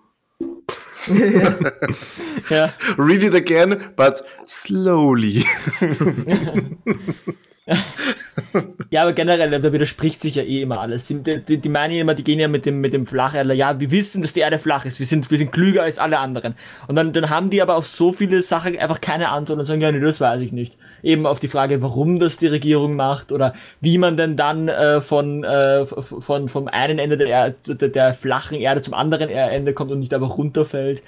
[2.49, 2.69] Ja.
[2.97, 5.43] Read it again, but slowly.
[8.91, 11.05] ja, aber generell, da widerspricht sich ja eh immer alles.
[11.07, 13.79] Die, die, die meinen ja immer, die gehen ja mit dem, mit dem Flacherdler, ja,
[13.79, 16.55] wir wissen, dass die Erde flach ist, wir sind, wir sind klüger als alle anderen.
[16.87, 19.81] Und dann, dann haben die aber auf so viele Sachen einfach keine Antwort und sagen,
[19.81, 20.77] ja, nee, das weiß ich nicht.
[21.03, 25.01] Eben auf die Frage, warum das die Regierung macht oder wie man denn dann äh,
[25.01, 29.73] von, äh, von, vom einen Ende der, Erde, der, der flachen Erde zum anderen Ende
[29.73, 31.03] kommt und nicht einfach runterfällt.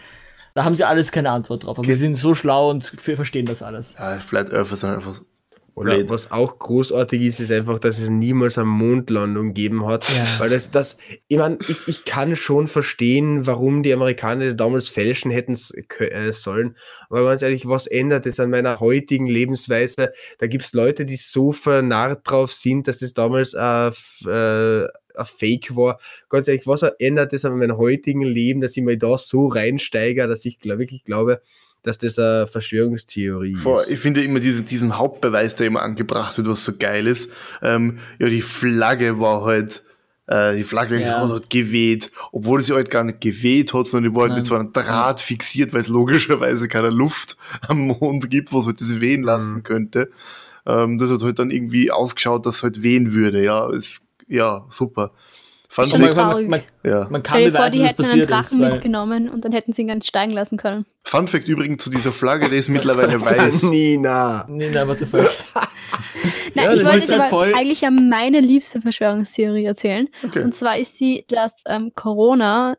[0.55, 1.77] Da haben sie alles keine Antwort drauf.
[1.77, 1.93] Aber Okay.
[1.93, 3.95] sie sind so schlau und wir verstehen das alles.
[3.97, 5.21] Ja, Flat Earther sind einfach
[5.79, 6.09] Oder Blöd.
[6.09, 10.05] was auch großartig ist, ist einfach, dass es niemals eine Mondlandung gegeben hat.
[10.09, 10.25] Ja.
[10.39, 10.97] Weil das, das,
[11.29, 15.53] ich meine, ich, ich kann schon verstehen, warum die Amerikaner das damals fälschen hätten
[15.99, 16.75] äh, sollen.
[17.09, 20.11] Aber ganz ehrlich, was ändert es an meiner heutigen Lebensweise?
[20.39, 23.87] Da gibt es Leute, die so vernarrt drauf sind, dass das damals äh,
[24.27, 26.01] äh, ein Fake war.
[26.27, 30.27] Ganz ehrlich, was ändert es an meinem heutigen Leben, dass ich mir da so reinsteige,
[30.27, 31.41] dass ich glaub, wirklich glaube,
[31.83, 33.89] dass das eine Verschwörungstheorie Vor, ist.
[33.91, 37.29] ich finde immer diesen, diesen Hauptbeweis, der immer angebracht wird, was so geil ist.
[37.61, 39.83] Ähm, ja, die Flagge war halt,
[40.27, 41.21] äh, die Flagge Ja.
[41.21, 44.39] hat halt geweht, obwohl sie halt gar nicht geweht hat, sondern die war halt Nein.
[44.39, 47.37] mit so einem Draht fixiert, weil es logischerweise keine Luft
[47.67, 49.63] am Mond gibt, was halt das wehen lassen Mhm.
[49.63, 50.09] könnte.
[50.67, 53.43] Ähm, das hat halt dann irgendwie ausgeschaut, dass es halt wehen würde.
[53.43, 55.11] Ja, ist, ja, super.
[55.69, 56.49] Ist schon Fact, man, traurig.
[56.49, 57.07] man, ja.
[57.09, 58.29] man kann Stell dir vor, die hätten einen ist.
[58.29, 60.85] Drachen Weil, mitgenommen und dann hätten sie ihn ganz steigen lassen können.
[61.03, 63.63] Fun Fact übrigens zu dieser Flagge, die ist mittlerweile weiß.
[63.63, 64.45] Nina.
[64.49, 65.29] nee, nein, what the fuck.
[66.55, 70.07] Nein, Ja, ich wollte ist jetzt halt aber voll- eigentlich ja meine liebste Verschwörungstheorie erzählen.
[70.25, 70.41] Okay.
[70.43, 72.75] Und zwar ist sie, dass ähm, Corona,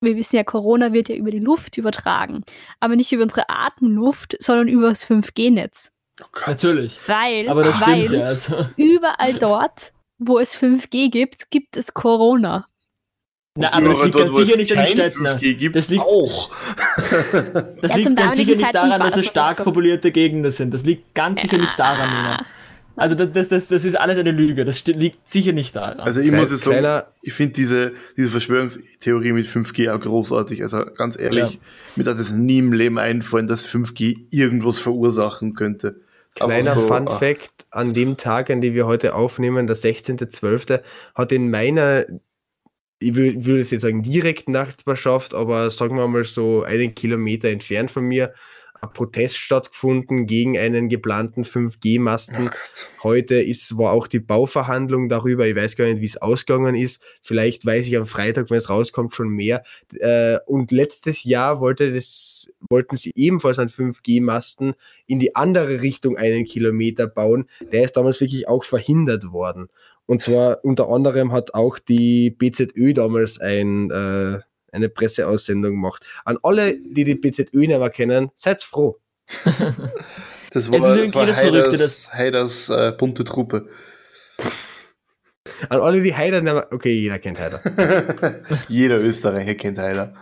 [0.00, 2.42] wir wissen ja, Corona wird ja über die Luft übertragen.
[2.80, 5.92] Aber nicht über unsere Atemluft, sondern über das 5G-Netz.
[6.22, 6.24] Oh.
[6.46, 6.98] Natürlich.
[7.06, 8.24] Weil, Aber das weil stimmt ja.
[8.28, 8.66] Also.
[8.76, 12.66] überall dort, wo es 5G gibt, gibt es Corona.
[13.56, 15.26] Na, aber das liegt dort, ganz sicher nicht an den Städten.
[15.26, 16.50] 5G gibt, Das liegt- auch.
[17.80, 19.64] Das Ja, liegt ganz sicher nicht daran, dass das es stark so.
[19.64, 20.72] populierte Gegenden sind.
[20.74, 22.44] Das liegt ganz sicher nicht daran, Nina.
[22.96, 24.64] Also das, das, das, das ist alles eine Lüge.
[24.64, 26.00] Das liegt sicher nicht daran.
[26.00, 30.00] Also ich Klein- muss jetzt sagen, kleiner- ich finde diese, diese Verschwörungstheorie mit 5G auch
[30.00, 30.62] großartig.
[30.62, 31.58] Also ganz ehrlich, Ja.
[31.96, 36.00] mir hat es nie im Leben einfallen, dass 5G irgendwas verursachen könnte.
[36.38, 40.82] Kleiner so, Fun ah, Fact, an dem Tag, an dem wir heute aufnehmen, der 16.12.,
[41.14, 42.04] hat in meiner,
[42.98, 47.48] ich wür- würde es jetzt sagen, direkten Nachbarschaft, aber sagen wir mal so einen Kilometer
[47.48, 48.32] entfernt von mir,
[48.86, 52.48] Protest stattgefunden gegen einen geplanten 5G-Masten.
[52.48, 53.02] Oh.
[53.02, 55.46] Heute ist, war auch die Bauverhandlung darüber.
[55.46, 57.02] Ich weiß gar nicht, wie es ausgegangen ist.
[57.22, 59.64] Vielleicht weiß ich am Freitag, wenn es rauskommt, schon mehr.
[59.98, 64.74] Äh, und letztes Jahr wollte das, wollten sie ebenfalls einen 5G-Masten
[65.06, 67.48] in die andere Richtung einen Kilometer bauen.
[67.72, 69.68] Der ist damals wirklich auch verhindert worden.
[70.06, 74.38] Und zwar unter anderem hat auch die BZÖ damals ein, äh,
[74.72, 76.04] eine Presseaussendung gemacht.
[76.24, 78.98] An alle, die die BZÖ nicht mehr kennen, seid froh.
[80.50, 83.68] Das war, Es ist das irgendwie war das Verrückte, Heiders, Heiders äh, bunte Truppe.
[85.68, 87.60] An alle, die Heider nicht mehr, okay, jeder kennt Heider.
[88.68, 90.14] Jeder Österreicher kennt Heider.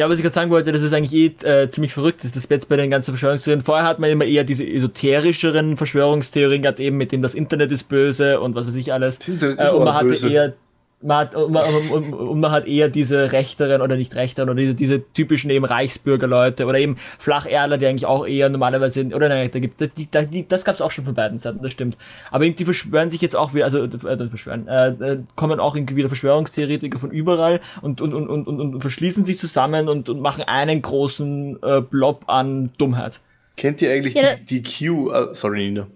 [0.00, 2.48] Ja, was ich gerade sagen wollte, das ist eigentlich eh äh, ziemlich verrückt, ist das
[2.48, 3.62] jetzt bei den ganzen Verschwörungstheorien.
[3.64, 7.84] Vorher hat man immer eher diese esoterischeren Verschwörungstheorien gehabt, eben mit dem das Internet ist
[7.84, 9.18] böse und was weiß ich alles.
[9.20, 10.28] Das Internet Äh, ist und auch man hatte böse.
[10.28, 10.54] eher
[11.02, 14.58] man hat, und, man, und, und man hat eher diese rechteren oder nicht rechteren oder
[14.60, 19.50] diese, diese typischen eben Reichsbürgerleute oder eben Flacherdler, die eigentlich auch eher normalerweise, oder nein,
[19.52, 21.96] da gibt's, die, da, die, das gab's auch schon von beiden Seiten, das stimmt.
[22.30, 25.96] Aber die verschwören sich jetzt auch wieder, also, äh, verschwören, äh, äh, kommen auch irgendwie
[25.96, 30.20] wieder Verschwörungstheoretiker von überall und, und, und, und, und, und verschließen sich zusammen und, und
[30.20, 33.20] machen einen großen äh, Blob an Dummheit.
[33.56, 35.10] Kennt ihr eigentlich Ja, die, die Q?
[35.10, 35.86] äh, sorry, Nina.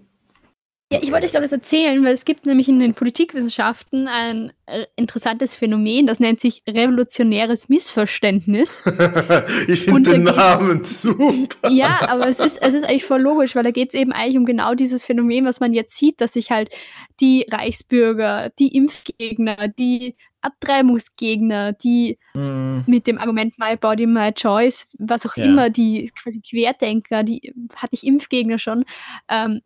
[0.89, 4.53] Ja, ich wollte euch gerade das erzählen, weil es gibt nämlich in den Politikwissenschaften ein
[4.67, 8.83] äh, interessantes Phänomen, das nennt sich revolutionäres Missverständnis.
[9.67, 11.69] ich finde den Namen super.
[11.69, 14.37] Ja, aber es ist, es ist eigentlich voll logisch, weil da geht es eben eigentlich
[14.37, 16.69] um genau dieses Phänomen, was man jetzt sieht, dass sich halt
[17.19, 22.85] die Reichsbürger, die Impfgegner, die Abtreibungsgegner, die Hm.
[22.87, 25.43] mit dem Argument My Body, My Choice, was auch Ja.
[25.43, 28.85] immer, die quasi Querdenker, die hatte ich Impfgegner schon,
[29.29, 29.61] ähm,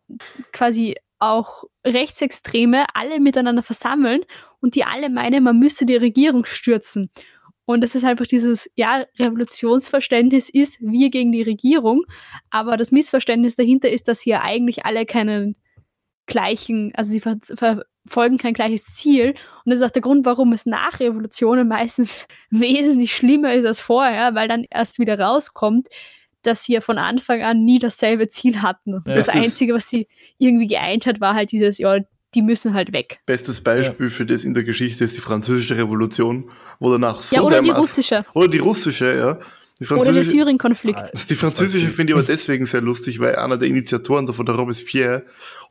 [0.52, 4.22] quasi auch Rechtsextreme alle miteinander versammeln
[4.60, 7.10] und die alle meinen, man müsse die Regierung stürzen.
[7.64, 12.02] Und das ist einfach dieses, ja, Revolutionsverständnis ist wir gegen die Regierung,
[12.50, 15.54] aber das Missverständnis dahinter ist, dass ja eigentlich alle keinen
[16.26, 17.38] gleichen, also sie ver
[18.04, 19.34] verfolgen kein gleiches Ziel.
[19.64, 23.78] Und das ist auch der Grund, warum es nach Revolutionen meistens wesentlich schlimmer ist als
[23.78, 25.86] vorher, weil dann erst wieder rauskommt,
[26.42, 28.94] dass sie ja von Anfang an nie dasselbe Ziel hatten.
[28.94, 29.14] Und Ja.
[29.14, 31.98] das Das Einzige, was sie irgendwie geeint hat, war halt dieses, ja,
[32.34, 33.20] die müssen halt weg.
[33.26, 37.42] Bestes Beispiel für das in der Geschichte ist die französische Revolution, wo danach so ja,
[37.42, 38.24] oder die russische.
[38.34, 39.38] Oder die russische, ja.
[39.80, 41.30] Die Oder der französische, Syrien-Konflikt.
[41.30, 45.24] die französische finde ich aber deswegen sehr lustig, weil einer der Initiatoren davon, der Robespierre,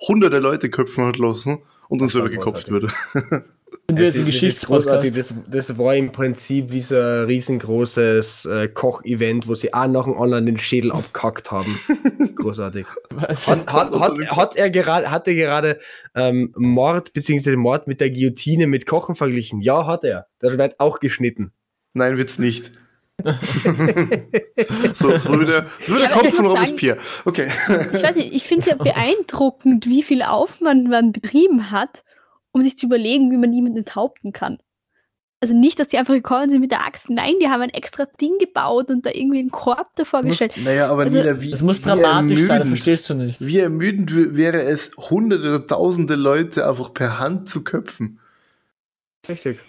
[0.07, 2.89] hunderte Leute köpfen hat lassen und dann selber gekopft wurde.
[3.89, 5.13] Sind wir jetzt großartig.
[5.13, 5.17] Geschichtspodcast?
[5.17, 10.05] Das, das war im Prinzip wie so ein riesengroßes äh, Koch-Event, wo sie auch nach
[10.05, 11.79] dem anderen den Schädel abkackt haben.
[12.35, 12.85] Großartig.
[13.09, 13.47] Was?
[13.47, 15.79] Hat, hat, hat, hat er gerade, hat er gerade
[16.15, 17.55] ähm, Mord bzw.
[17.55, 19.61] Mord mit der Guillotine mit Kochen verglichen?
[19.61, 20.27] Ja, hat er.
[20.39, 21.51] Das wird auch geschnitten.
[21.93, 22.71] Nein, wird's nicht.
[24.93, 26.97] so, so wie der, so wie der Ja, Kopf von Robespierre.
[27.25, 27.49] Okay.
[27.93, 32.03] Ich weiß nicht, ich finde es ja beeindruckend, wie viel Aufwand man betrieben hat,
[32.51, 34.59] um sich zu überlegen, wie man niemanden enthaupten kann.
[35.43, 37.09] Also nicht, dass die einfach gekommen sind mit der Axt.
[37.09, 40.53] Nein, die haben ein extra Ding gebaut und da irgendwie einen Korb davor Muss, gestellt.
[40.63, 43.43] naja, aber Also- Nina, wie, Das muss wie dramatisch sein, das ermüdend- verstehst du nicht.
[43.43, 48.19] Wie ermüdend wäre es, hunderte oder tausende Leute einfach per Hand zu köpfen.
[49.27, 49.59] Richtig.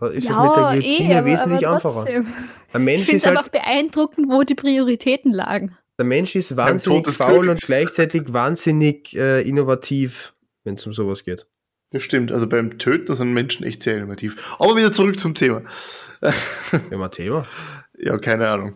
[0.00, 2.04] Da ist ja, es mit der Guillotine eh, aber, wesentlich aber einfacher.
[2.06, 5.76] Der Ich Mensch, finde ist es halt, einfach beeindruckend, wo die Prioritäten lagen.
[5.98, 10.34] der Mensch ist wahnsinnig faul und gleichzeitig wahnsinnig äh, innovativ,
[10.64, 11.46] wenn es um sowas geht.
[11.90, 14.36] Das stimmt, also beim Töten sind Menschen echt sehr innovativ.
[14.58, 15.62] Aber wieder zurück zum Thema.
[16.90, 17.46] Ja, mal Thema.
[17.98, 18.74] Ja, keine Ahnung.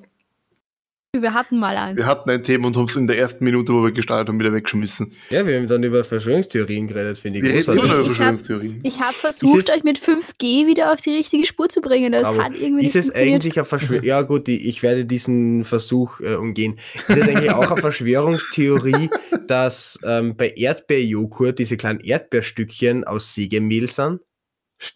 [1.23, 1.97] Wir hatten mal eins.
[1.97, 4.39] Wir hatten ein Thema und haben es in der ersten Minute, wo wir gestartet haben,
[4.41, 5.13] wieder weggeschmissen.
[5.31, 8.07] Ja, wir haben dann über Verschwörungstheorien geredet, finde ich Wir reden immer über Ich hab-
[8.17, 8.81] Verschwörungstheorien.
[8.83, 12.13] Ich habe versucht, Ist es- euch mit 5G wieder auf die richtige Spur zu bringen.
[12.13, 13.35] Das Aber hat irgendwie Ist nicht es funktioniert.
[13.43, 14.05] eigentlich eine Verschwörung?
[14.05, 16.75] Ja, gut, ich, ich werde diesen Versuch äh, umgehen.
[16.95, 19.09] Ist es eigentlich auch eine Verschwörungstheorie,
[19.47, 24.21] dass ähm, bei Erdbeerjoghurt diese kleinen Erdbeerstückchen aus Sägemehl sind?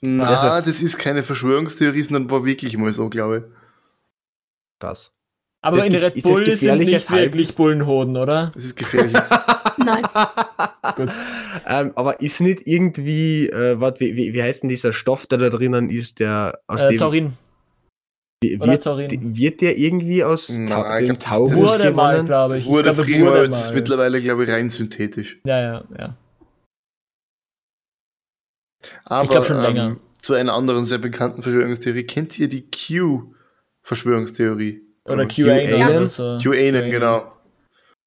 [0.01, 3.53] Na, Also- das ist keine Verschwörungstheorie, sondern war wirklich mal so, glaube
[4.81, 5.13] Krass.
[5.61, 7.57] Aber Das in Red Bull sind nicht wirklich?
[7.57, 8.53] Bullenhoden, oder?
[8.55, 9.13] Das ist gefährlich.
[9.77, 10.03] Nein.
[10.97, 11.11] Gut.
[11.67, 15.39] Ähm, aber ist nicht irgendwie, äh, wat, wie, wie, wie heißt denn dieser Stoff, der
[15.39, 17.33] da drinnen ist, der aus Äh, dem Taurin.
[18.61, 19.37] Oder wird, Taurin.
[19.37, 22.27] wird der irgendwie aus Nein, Ta ich dem glaub, Taurus Wurde mal, gewonnen?
[22.29, 22.67] glaube ich.
[22.67, 25.41] wurde ich glaube, früher, wurde jetzt ist mittlerweile, glaube ich, rein synthetisch.
[25.45, 26.17] Ja, ja, ja.
[29.05, 29.97] Aber Ich glaub schon ähm, länger.
[30.21, 32.05] zu einer anderen sehr bekannten Verschwörungstheorie.
[32.05, 34.83] Kennt ihr die Q-Verschwörungstheorie?
[35.09, 36.91] Oder Ähm, QAnon QAnon?
[36.91, 37.33] genau.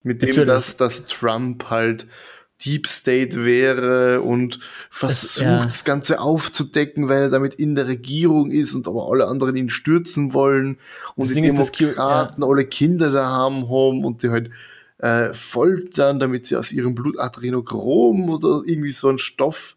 [0.04, 2.08] Mit dem, dass, dass Trump halt
[2.66, 5.64] Deep State wäre und versucht, ja.
[5.64, 9.70] das Ganze aufzudecken, weil er damit in der Regierung ist und aber alle anderen ihn
[9.70, 10.78] stürzen wollen
[11.16, 14.52] und Das die Ding das Demokraten alle Kinder daheim haben und die halt
[15.00, 19.76] äh, foltern, damit sie aus ihrem Blut Adrenochrom oder irgendwie so einen Stoff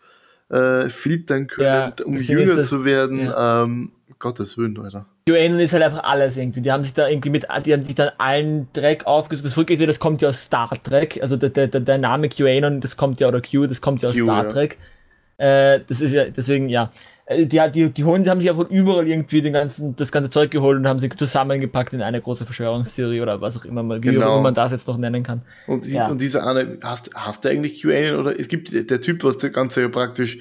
[0.50, 3.30] äh, filtern können, Ja, um das jünger ist, das- zu werden.
[3.34, 5.06] Ähm, Gottes Willen, Alter.
[5.26, 6.60] QAnon ist halt einfach alles irgendwie.
[6.60, 9.46] Die haben sich da irgendwie mit, die haben sich dann allen Dreck aufgesucht.
[9.46, 11.18] Das ist ja, das kommt ja aus Star Trek.
[11.22, 14.16] Also der, der, der Name QAnon, das kommt ja, oder Q, das kommt ja aus
[14.16, 14.50] Q, Star ja.
[14.50, 14.78] Trek.
[15.38, 16.90] Äh, das ist ja, deswegen, ja.
[17.24, 20.12] Äh, Die, die, die holen, die haben sich ja von überall irgendwie den ganzen, das
[20.12, 23.82] ganze Zeug geholt und haben sie zusammengepackt in eine große Verschwörungstheorie oder was auch immer,
[23.82, 24.42] mal, wie Genau.
[24.42, 25.40] man das jetzt noch nennen kann.
[25.66, 26.08] Und, die, Ja.
[26.08, 29.52] und dieser eine, hast, hast du eigentlich QAnon oder es gibt der Typ, was das
[29.52, 30.38] Ganze ja praktisch,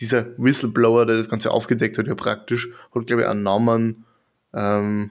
[0.00, 4.04] dieser Whistleblower, der das Ganze aufgedeckt hat, ja praktisch, hat glaube ich einen Namen,
[4.54, 5.10] ähm,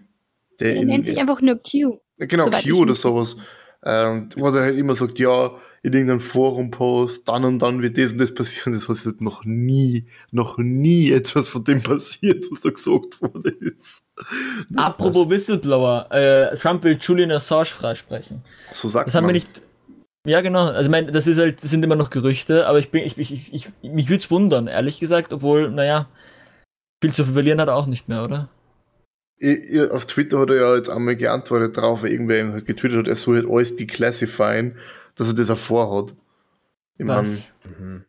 [0.60, 2.00] der Er in, nennt sich einfach nur Q.
[2.18, 3.38] genau Q oder sowas,
[3.84, 7.98] ähm, wo er halt immer sagt, ja, in irgendeinem Forum post, dann und dann wird
[7.98, 12.46] das und das passieren, das hat halt noch nie, noch nie etwas von dem passiert,
[12.52, 14.04] was da gesagt worden ist.
[14.76, 18.44] Apropos Whistleblower, äh, Trump will Julian Assange freisprechen.
[18.74, 19.36] So sagt Das haben wir man.
[19.36, 19.62] nicht.
[20.26, 20.66] Ja, genau.
[20.66, 23.18] Also, ich meine, das ist halt, das sind immer noch Gerüchte, aber ich bin, ich,
[23.18, 26.10] ich, ich, ich mich würde es wundern, ehrlich gesagt, obwohl, naja,
[27.02, 28.50] viel zu verlieren hat er auch nicht mehr, oder?
[29.42, 32.66] I- i- Auf Twitter hat er ja jetzt einmal geantwortet drauf, weil irgendwer ihm halt
[32.66, 34.76] getwittert hat, er soll halt alles declassifyen,
[35.16, 36.14] dass er das auch vorhat.
[36.98, 37.18] Ich mein?
[37.64, 38.06] Mhm.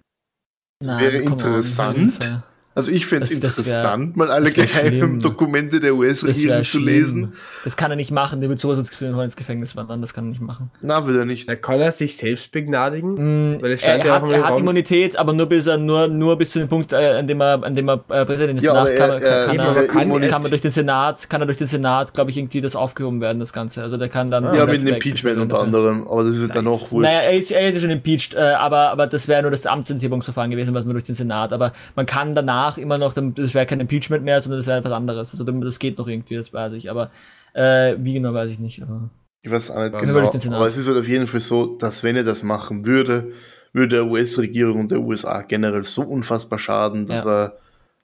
[0.81, 2.43] Das wäre interessant.
[2.73, 5.18] Also ich fände es das wär- interessant, mal alle geheimen schlimm.
[5.18, 7.33] Dokumente der US-Regierung zu lesen.
[7.64, 10.31] Das kann er nicht machen, der wird sowas ins, ins Gefängnis wandern, das kann er
[10.31, 10.71] nicht machen.
[10.81, 11.49] Na, will er nicht.
[11.49, 13.57] Da kann er sich selbst begnadigen.
[13.59, 16.51] Mm, er stand ja hat, er hat Immunität, aber nur bis er nur, nur bis
[16.51, 18.64] zu dem Punkt, äh, an dem er, an dem er äh, Präsident ist.
[18.64, 21.47] Ja, Danach kann, er- er, kann, er, kann kann man durch den Senat, kann er
[21.47, 23.83] durch den Senat, glaube ich, irgendwie das aufgehoben werden, das Ganze.
[23.83, 24.45] Also der kann dann.
[24.55, 26.75] Ja, mit dem Impeachment unter anderem, aber das ist halt dann Nice.
[26.75, 27.03] auch wurscht.
[27.11, 29.66] Naja, er ist, er ist ja schon impeached, äh, aber, aber das wäre nur das
[29.66, 31.53] Amtsenthebungsverfahren gewesen, was man durch den Senat.
[31.53, 34.79] Aber man kann danach immer noch, dann- das wäre kein Impeachment mehr, sondern das wäre
[34.79, 35.33] etwas anderes.
[35.33, 36.91] Also das geht noch irgendwie, das weiß ich.
[36.91, 37.11] Aber
[37.55, 38.83] äh, wie genau weiß ich nicht.
[38.83, 39.11] Aber
[39.43, 40.19] Ich weiß auch nicht Ja, genau,
[40.57, 43.33] aber es ist halt auf jeden Fall so, dass wenn er das machen würde,
[43.73, 47.59] würde der US-Regierung und der USA generell so unfassbar schaden, dass er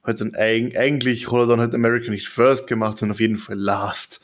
[0.04, 3.36] halt dann eig eigentlich hat er dann halt America nicht first gemacht, sondern auf jeden
[3.38, 4.20] Fall last.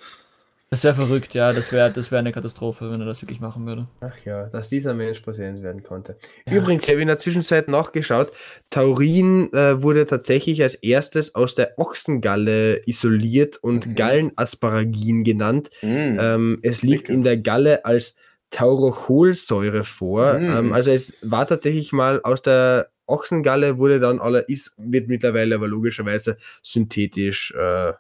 [0.73, 1.53] Das wäre verrückt, ja.
[1.53, 3.89] Das wäre das wär eine Katastrophe, wenn er das wirklich machen würde.
[4.01, 6.17] Ach ja, dass dieser Mensch Präsident werden konnte.
[6.47, 6.55] Ja.
[6.55, 8.33] Übrigens, ich habe in der Zwischenzeit nachgeschaut.
[8.71, 13.95] Taurin äh, wurde tatsächlich als erstes aus der Ochsengalle isoliert und Mhm.
[13.97, 15.69] Gallenasparagin genannt.
[15.83, 16.19] Mm.
[16.19, 18.15] Ähm, es liegt in der Galle als
[18.49, 20.39] Taurocholsäure vor.
[20.39, 20.57] Mhm.
[20.57, 25.55] Ähm, also es war tatsächlich mal aus der Ochsengalle, wurde dann aller ist, wird mittlerweile
[25.57, 27.93] aber logischerweise synthetisch äh,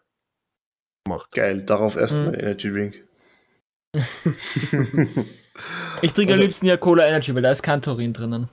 [1.04, 1.30] gemacht.
[1.32, 2.34] Geil, darauf erstmal Mhm.
[2.34, 2.94] Energy Drink.
[6.00, 8.48] Ich trinke am Also- liebsten ja Cola Energy, weil da ist kein Taurin drinnen.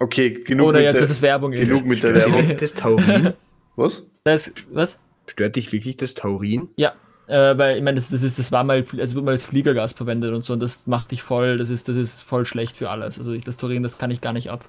[0.00, 1.68] okay, genug Oder mit jetzt, der, dass es Werbung ist.
[1.68, 2.56] genug mit der Werbung.
[2.58, 3.34] das Taurin?
[3.76, 4.04] Was?
[4.24, 4.98] Das, was?
[5.26, 6.68] Stört dich wirklich das Taurin?
[6.76, 6.94] Ja,
[7.28, 9.92] äh, weil ich meine, das, das ist, das war mal, also wird mal als Fliegergas
[9.92, 12.88] verwendet und so, und das macht dich voll, das ist, das ist voll schlecht für
[12.90, 13.18] alles.
[13.18, 14.64] Also ich, das Taurin, das kann ich gar nicht ab.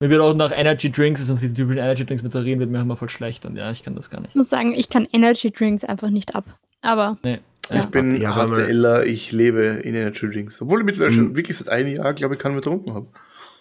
[0.00, 2.80] Mir wird auch nach Energy Drinks, also diese typischen Energy Drinks mit Taurin, wird mir
[2.82, 4.30] immer voll schlecht und ja, ich kann das gar nicht.
[4.30, 6.44] Ich muss sagen, ich kann Energy Drinks einfach nicht ab.
[6.82, 7.38] Aber Nee.
[7.68, 7.86] Ich Ja.
[7.86, 10.60] bin Ja, HTLer, ich lebe in Energy Drinks.
[10.62, 11.16] Obwohl ich mittlerweile Mhm.
[11.16, 13.06] schon wirklich seit einem Jahr, glaube ich, keinen mehr getrunken habe.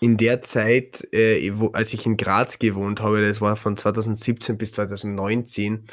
[0.01, 4.57] in der Zeit, äh, wo, als ich in Graz gewohnt habe, das war von 2017
[4.57, 5.85] bis 2019,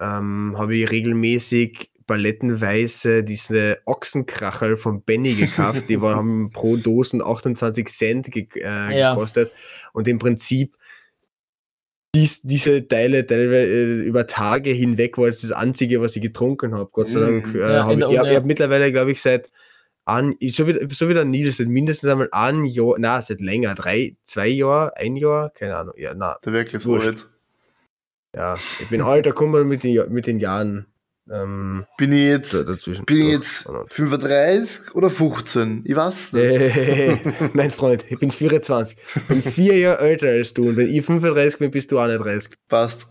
[0.00, 5.88] ähm, habe ich regelmäßig palettenweise diese Ochsenkracherl von Benny gekauft.
[5.88, 9.14] Die waren, haben pro Dosen 28 Cent ge äh, Ja.
[9.14, 9.52] gekostet.
[9.92, 10.76] Und im Prinzip
[12.16, 16.74] dies, diese Teile teilweise äh, über Tage hinweg war das das einzige, was ich getrunken
[16.74, 16.90] habe.
[16.90, 17.24] Gott sei Mhm.
[17.42, 17.54] Dank.
[17.54, 19.50] Äh, Ja, hab ich ich, habe mittlerweile, glaube ich, seit
[20.06, 23.42] an, ich- so wie, so wie der Nils, seit mindestens einmal ein Jahr, na, seit
[23.42, 27.28] länger, drei, zwei Jahre, ein Jahr, keine Ahnung, ja, na, Der wirklich alt.
[28.34, 30.86] ja, ich bin alt, da kommt man mit den, mit den Jahren
[31.32, 33.04] ähm, Bin ich jetzt, da- dazwischen.
[33.04, 35.82] bin ich jetzt 35 oder 15?
[35.84, 36.44] Ich weiß nicht.
[36.44, 37.16] Äh,
[37.52, 38.96] mein Freund, ich bin 24.
[39.16, 42.52] Ich bin vier Jahre älter als du und wenn ich 35 bin, bist du 31.
[42.68, 43.08] Passt.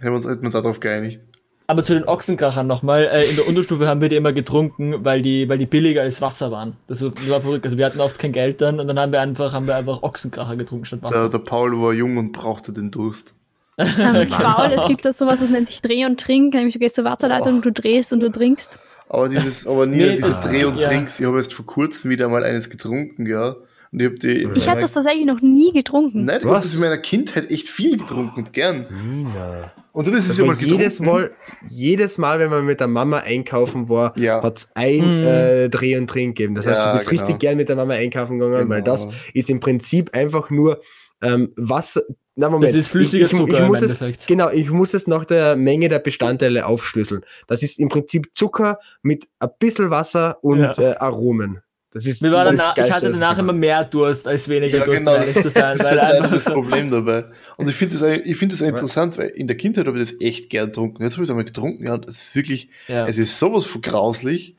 [0.00, 1.20] Haben wir uns, hätten wir uns darauf geeinigt.
[1.68, 5.22] Aber zu den Ochsenkrachern nochmal, äh, in der Unterstufe haben wir die immer getrunken, weil
[5.22, 6.76] die, weil die billiger als Wasser waren.
[6.88, 7.64] Das war verrückt.
[7.64, 10.02] Also wir hatten oft kein Geld dann und dann haben wir einfach, haben wir einfach
[10.02, 11.28] Ochsenkracher getrunken statt Der, Wasser.
[11.30, 13.34] der Paul war jung und brauchte den Durst.
[13.78, 16.54] ähm, Paul, es gibt da sowas, das nennt sich Dreh und Trink.
[16.54, 18.78] Nämlich du gehst zur Wasserleitung und du drehst und du trinkst.
[19.08, 20.88] Aber dieses, aber nie Nee, dieses Dreh und ja.
[20.88, 21.20] Trinks.
[21.20, 23.56] Ich habe erst vor kurzem wieder mal eines getrunken, ja.
[23.92, 24.48] Und ich habe die.
[24.54, 26.24] Ich habe das tatsächlich noch nie getrunken.
[26.24, 28.86] Nein, ich habe das in meiner Kindheit echt viel getrunken und gern.
[29.06, 29.72] Nina.
[29.92, 30.78] Und du bist wieder war mal getrunken.
[30.80, 31.30] jedes Mal,
[31.68, 34.42] jedes Mal, wenn man mit der Mama einkaufen war, Ja.
[34.42, 35.26] hat es ein Mhm.
[35.26, 36.54] äh, Dreh und Trink gegeben.
[36.54, 37.20] Das heißt, Ja, du bist genau.
[37.22, 38.92] richtig gern mit der Mama einkaufen gegangen, weil Genau.
[38.96, 40.80] das ist im Prinzip einfach nur
[41.20, 42.00] ähm, Wasser.
[42.34, 42.70] Na, Moment.
[42.70, 44.26] Das ist flüssiger ich, ich, Zucker ich im muss es, Endeffekt.
[44.26, 47.24] Genau, ich muss es nach der Menge der Bestandteile aufschlüsseln.
[47.46, 50.72] Das ist im Prinzip Zucker mit ein bisschen Wasser und Ja.
[50.78, 51.60] äh, Aromen.
[51.94, 54.84] Das ist Mir war das danach, ich hatte danach immer mehr Durst als weniger Ja,
[54.86, 55.14] Durst, genau.
[55.14, 55.76] um ehrlich zu sein.
[55.78, 57.24] Das Weil ist einfach das Problem dabei.
[57.58, 60.18] Und ich finde das, ich finde das interessant, weil in der Kindheit habe ich das
[60.22, 61.02] echt gern getrunken.
[61.02, 63.06] Jetzt habe ich es einmal getrunken, ja, und es ist wirklich, ja.
[63.06, 64.56] es ist sowas von grauslich.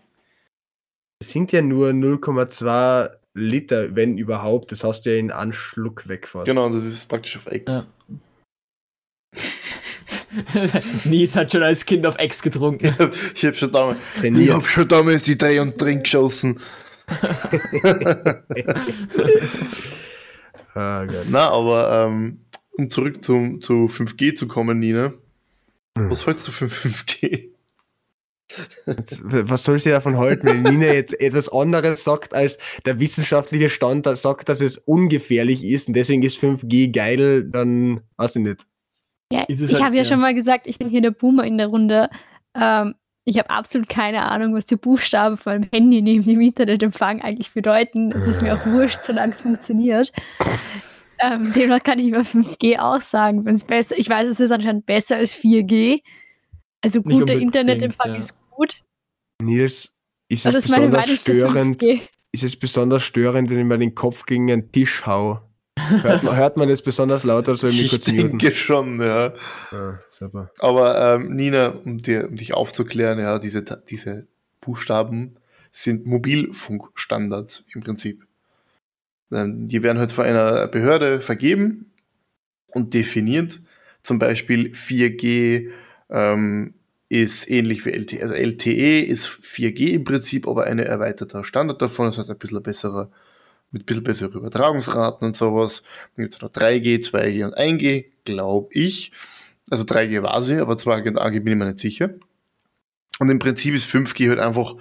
[1.20, 4.72] Das sind ja nur 0,2 Liter, wenn überhaupt.
[4.72, 6.46] Das hast du ja in einen Schluck wegfahrt.
[6.46, 7.72] Genau, das ist praktisch auf Ex.
[7.72, 7.86] Ja.
[11.06, 12.96] Nies hat schon als Kind auf Ex getrunken.
[13.36, 14.54] Ich habe schon damals, ich Trainiert.
[14.54, 16.60] habe schon damals die Dreh und Trink geschossen.
[20.76, 21.06] Ah.
[21.30, 22.40] Na, aber ähm,
[22.72, 25.14] um zurück zum, zu 5G zu kommen, Nina.
[25.96, 26.10] Hm.
[26.10, 27.53] Was hältst du für 5G?
[28.86, 34.06] Was soll sie davon halten, wenn Nina jetzt etwas anderes sagt, als der wissenschaftliche Stand
[34.06, 38.66] sagt, dass es ungefährlich ist und deswegen ist 5G geil, dann weiß ich nicht.
[39.32, 40.08] Ja, ich halt- habe ja, ja.
[40.08, 42.10] schon mal gesagt, ich bin hier der Boomer in der Runde.
[42.56, 42.96] Ähm,
[43.26, 47.54] ich habe absolut keine Ahnung, was die Buchstaben von meinem Handy neben dem Internetempfang eigentlich
[47.54, 48.12] bedeuten.
[48.12, 50.12] Es ist mir auch wurscht, solange es funktioniert.
[51.20, 53.98] Ähm, demnach kann ich über 5G auch sagen, wenn es besser.
[53.98, 56.02] Ich weiß, es ist anscheinend besser als 4G.
[56.82, 58.18] Also guter Internetempfang ja.
[58.18, 58.84] ist gut.
[59.42, 59.94] Nils,
[60.30, 62.02] ist Das es ist besonders störend, 5G.
[62.32, 65.42] ist es besonders störend, wenn ich mir den Kopf gegen einen Tisch hau?
[66.02, 68.40] Hört man, hört man das besonders laut oder soll ich mich Ich kurz muten?
[68.40, 69.34] denke schon, ja.
[70.12, 70.52] Super.
[70.60, 74.28] Aber ähm, Nina, um, dir, um dich aufzuklären, ja, diese, diese
[74.62, 75.36] Buchstaben
[75.72, 78.26] sind Mobilfunkstandards im Prinzip.
[79.32, 81.92] Ähm, die werden halt von einer Behörde vergeben
[82.68, 83.60] und definiert.
[84.04, 85.70] Zum Beispiel 4G
[86.10, 86.76] ähm,
[87.10, 88.24] ist ähnlich wie LTE.
[88.24, 92.08] Also LTE ist 4G im Prinzip, aber ein erweiterter Standard davon.
[92.08, 93.12] Das heißt ein bisschen besserer,
[93.72, 95.84] mit ein bisschen besseren Übertragungsraten und sowas.
[96.16, 99.12] Dann gibt es noch 3G, 2G und 1G, glaube ich.
[99.70, 102.12] Also 3G war sie, aber 2G und 1G bin ich mir nicht sicher.
[103.20, 104.76] Und im Prinzip ist 5G halt einfach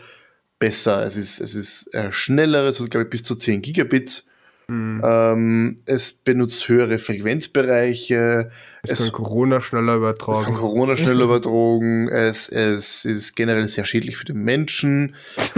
[0.58, 1.04] besser.
[1.04, 4.26] Es ist, es ist äh, schneller, es hat, glaube ich, bis zu 10 Gigabits.
[4.68, 5.02] Hm.
[5.04, 8.50] Ähm, es benutzt höhere Frequenzbereiche.
[8.82, 10.54] Es es- kann Corona schneller Es kann übertragen.
[10.54, 12.08] Corona schneller übertragen.
[12.08, 15.14] Es, es ist generell sehr schädlich für den Menschen.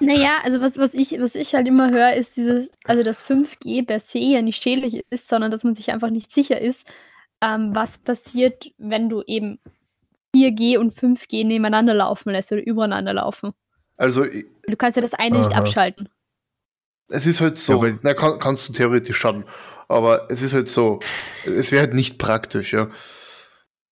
[0.00, 3.86] Naja, also was, was, ich, was ich halt immer höre, ist dieses, also dass 5G
[3.86, 6.86] per se ja nicht schädlich ist, sondern dass man sich einfach nicht sicher ist,
[7.42, 9.58] ähm, was passiert, wenn du eben
[10.34, 13.52] 4G und 5G nebeneinander laufen lässt oder übereinander laufen.
[13.96, 14.24] Also
[14.66, 15.58] Du kannst ja das eine nicht Aha.
[15.60, 16.08] abschalten.
[17.08, 19.44] Es ist halt so, Ja, na, kann, kannst du theoretisch schon,
[19.88, 21.00] aber es ist halt so,
[21.44, 22.90] es wäre halt nicht praktisch, ja.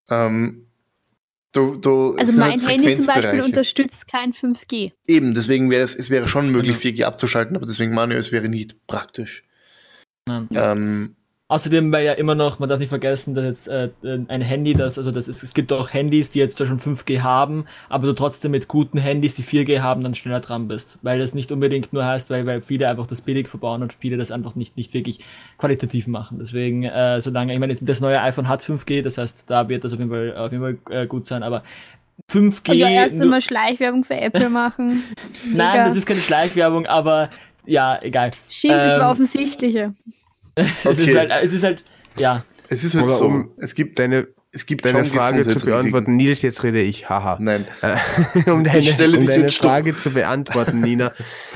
[0.09, 0.67] Ähm,
[1.53, 4.93] du, du, Also mein halt Handy zum Beispiel unterstützt kein 5G.
[5.07, 6.97] Eben, deswegen wäre es, es wäre schon möglich, Genau.
[6.97, 9.45] 4G abzuschalten, aber deswegen meine ich, es wäre nicht praktisch.
[10.29, 10.73] Ja.
[10.73, 11.17] Ähm,
[11.51, 14.99] Außerdem weil ja immer noch, man darf nicht vergessen, dass jetzt äh, ein Handy, das,
[14.99, 18.13] also das ist, es gibt auch Handys, die jetzt da schon 5G haben, aber du
[18.13, 21.01] trotzdem mit guten Handys, die 4G haben, dann schneller dran bist.
[21.03, 24.17] Weil das nicht unbedingt nur heißt, weil, weil viele einfach das billig verbauen und viele
[24.17, 25.19] das einfach nicht, nicht wirklich
[25.59, 26.39] qualitativ machen.
[26.39, 29.93] Deswegen, äh, solange, ich meine, das neue iPhone hat 5G, das heißt, da wird das
[29.93, 31.65] auf jeden Fall, auf jeden Fall äh, gut sein, aber
[32.31, 32.71] 5G.
[32.71, 35.03] Und ja, erst einmal Schleichwerbung für Apple machen.
[35.53, 37.29] nein, das ist keine Schleichwerbung, aber
[37.67, 38.31] ja, egal.
[38.31, 39.95] Das ähm, war offensichtliche.
[40.55, 41.03] Es Okay.
[41.11, 41.85] ist halt, es ist halt,
[42.17, 42.45] ja.
[42.69, 45.65] es ist halt Aber so, um es gibt, Deine, es gibt deine schon Frage zu
[45.65, 47.39] beantworten, Nils, jetzt rede ich, haha.
[47.41, 47.97] Nein, Äh,
[48.51, 49.49] um deine, stelle um deine.
[49.51, 51.13] Frage zu beantworten, Nina.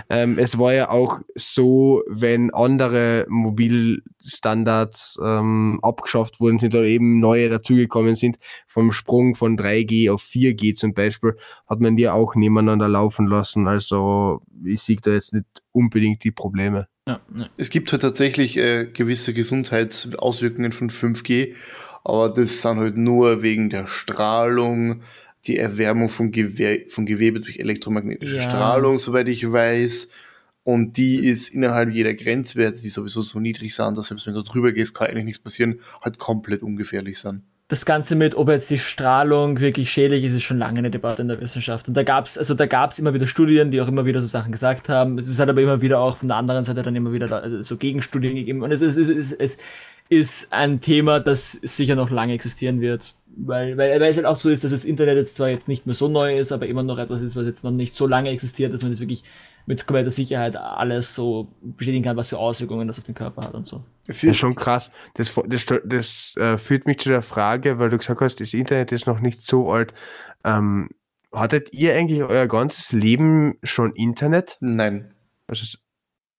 [0.08, 7.18] ähm, es war ja auch so, wenn andere Mobilstandards ähm, abgeschafft worden sind oder eben
[7.18, 11.36] neue dazugekommen sind, vom Sprung von 3G auf 4G zum Beispiel,
[11.68, 13.66] hat man die auch nebeneinander laufen lassen.
[13.66, 16.86] Also ich sehe da jetzt nicht unbedingt die Probleme.
[17.08, 17.46] ja, ja.
[17.56, 21.54] Es gibt halt tatsächlich äh, gewisse Gesundheitsauswirkungen von 5G,
[22.04, 25.02] aber das sind halt nur wegen der Strahlung,
[25.46, 28.42] die Erwärmung von, Gewe von Gewebe durch elektromagnetische Ja.
[28.42, 30.08] Strahlung, soweit ich weiß.
[30.62, 34.42] Und die ist innerhalb jeder Grenzwerte, die sowieso so niedrig sind, dass selbst wenn du
[34.42, 37.42] drüber gehst, kann eigentlich nichts passieren, halt komplett ungefährlich sind.
[37.68, 41.22] das Ganze mit, ob jetzt die Strahlung wirklich schädlich ist, ist schon lange eine Debatte
[41.22, 41.88] in der Wissenschaft.
[41.88, 44.52] Und da gab's, also da gab's immer wieder Studien, die auch immer wieder so Sachen
[44.52, 45.18] gesagt haben.
[45.18, 47.38] Es ist halt aber immer wieder auch von der anderen Seite dann immer wieder da,
[47.38, 48.62] also so Gegenstudien gegeben.
[48.62, 49.58] Und es ist, es ist, es,
[50.08, 53.14] ist ein Thema, das sicher noch lange existieren wird.
[53.36, 55.86] Weil, weil, weil es halt auch so ist, dass das Internet jetzt zwar jetzt nicht
[55.86, 58.30] mehr so neu ist, aber immer noch etwas ist, was jetzt noch nicht so lange
[58.30, 59.24] existiert, dass man jetzt wirklich
[59.66, 63.54] mit kompletter Sicherheit alles so bestätigen kann, was für Auswirkungen das auf den Körper hat
[63.54, 63.82] und so.
[64.06, 64.92] Das ist schon krass.
[65.14, 68.92] Das, das, das äh, führt mich zu der Frage, weil du gesagt hast, das Internet
[68.92, 69.94] ist noch nicht so alt.
[70.44, 70.90] Ähm,
[71.32, 74.58] hattet ihr eigentlich euer ganzes Leben schon Internet?
[74.60, 75.14] Nein.
[75.48, 75.83] Ist,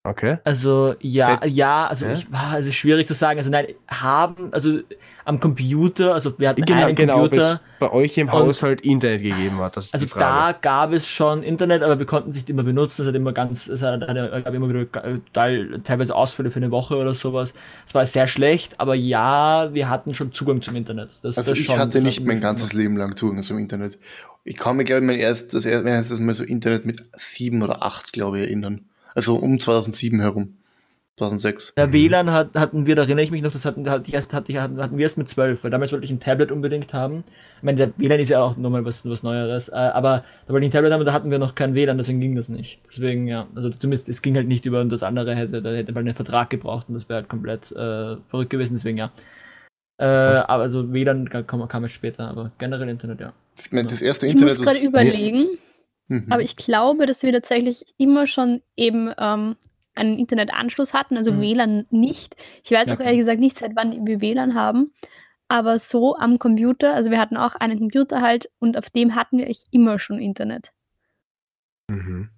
[0.05, 0.37] okay.
[0.43, 2.13] Also ja, Äh, ja, also ja?
[2.13, 3.37] ich war, es ist schwierig zu sagen.
[3.39, 4.79] Also nein, haben, also
[5.27, 7.59] am Computer, also wir hatten Genau, einen genau Computer.
[7.79, 9.75] bei euch im Und- Haushalt Internet gegeben hat.
[9.75, 13.01] Also da gab es schon Internet, aber wir konnten es nicht immer benutzen.
[13.01, 14.85] Es hat immer ganz, es hat, gab immer wieder
[15.33, 17.55] teil- teilweise Ausfälle für eine Woche oder sowas.
[17.87, 21.09] Es war sehr schlecht, aber ja, wir hatten schon Zugang zum Internet.
[21.23, 23.97] Das, Also das ich schon, hatte das nicht mein ganzes Leben lang Zugang zum Internet.
[24.43, 27.03] Ich kann mich, glaube ich, mein erst, das erste, mein erstes Mal so Internet mit
[27.17, 28.81] sieben oder acht, glaube ich, erinnern.
[29.15, 30.57] Also um 2007 herum.
[31.17, 31.73] 2006.
[31.77, 34.33] Der WLAN hat, hatten wir, da erinnere ich mich noch, das hatten, hatte ich erst,
[34.33, 37.23] hatte ich, hatten, wir erst mit 12, weil damals wollte ich ein Tablet unbedingt haben.
[37.57, 40.65] Ich meine, der WLAN ist ja auch nochmal was, was Neueres, äh, aber da wollte
[40.65, 42.81] ich ein Tablet haben und da hatten wir noch kein WLAN, deswegen ging das nicht.
[42.89, 45.93] Deswegen, ja, also zumindest, es ging halt nicht über und das andere hätte, da hätte
[45.93, 49.11] man einen Vertrag gebraucht und das wäre halt komplett äh, verrückt gewesen, deswegen ja.
[49.97, 53.31] Äh, aber also WLAN kam, kam erst später, aber generell Internet, ja.
[53.57, 54.57] Ich meine, das erste Ich Internet.
[54.57, 55.47] muss gerade überlegen,
[56.07, 56.31] Mhm.
[56.31, 59.55] aber ich glaube, dass wir tatsächlich immer schon eben ähm,
[59.95, 61.41] einen Internetanschluss hatten, also Mhm.
[61.41, 62.35] WLAN nicht.
[62.63, 64.91] Ich weiß Ja, auch ehrlich gesagt nicht, seit wann wir WLAN haben,
[65.47, 69.37] aber so am Computer, also wir hatten auch einen Computer halt und auf dem hatten
[69.37, 70.71] wir echt immer schon Internet.
[71.87, 72.29] Mhm.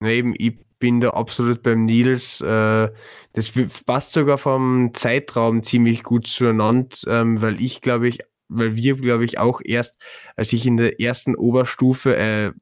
[0.00, 2.40] Na eben, ich bin da absolut beim Nils.
[2.40, 2.90] Äh,
[3.34, 3.52] das
[3.86, 8.18] passt sogar vom Zeitraum ziemlich gut zueinander, ähm, weil ich glaube ich,
[8.56, 9.96] weil wir glaube ich auch erst,
[10.36, 12.52] als ich in der ersten Oberstufe, äh,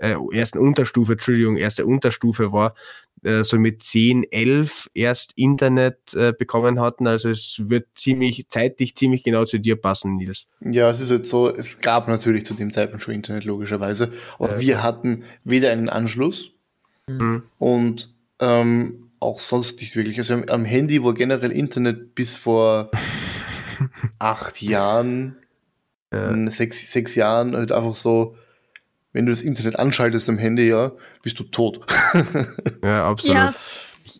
[0.00, 2.74] äh, ersten Unterstufe, Entschuldigung, erste Unterstufe war,
[3.22, 7.06] äh, so mit 10, 11 erst Internet äh, bekommen hatten.
[7.06, 10.46] Also es wird ziemlich zeitlich ziemlich genau zu dir passen, Nils.
[10.60, 14.12] Ja, es ist halt so, es gab natürlich zu dem Zeitpunkt schon Internet, logischerweise.
[14.38, 16.50] Aber Ja, wir hatten weder einen Anschluss
[17.06, 17.42] Mhm.
[17.58, 20.16] und ähm, auch sonst nicht wirklich.
[20.18, 22.90] Also am, am Handy war generell Internet bis vor
[24.18, 25.36] acht Jahren,
[26.12, 26.30] Ja.
[26.30, 28.36] in sechs, sechs Jahren halt einfach so,
[29.12, 31.80] wenn du das Internet anschaltest am Handy, ja, bist du tot.
[32.82, 33.36] Ja, absolut.
[33.36, 33.54] Ja.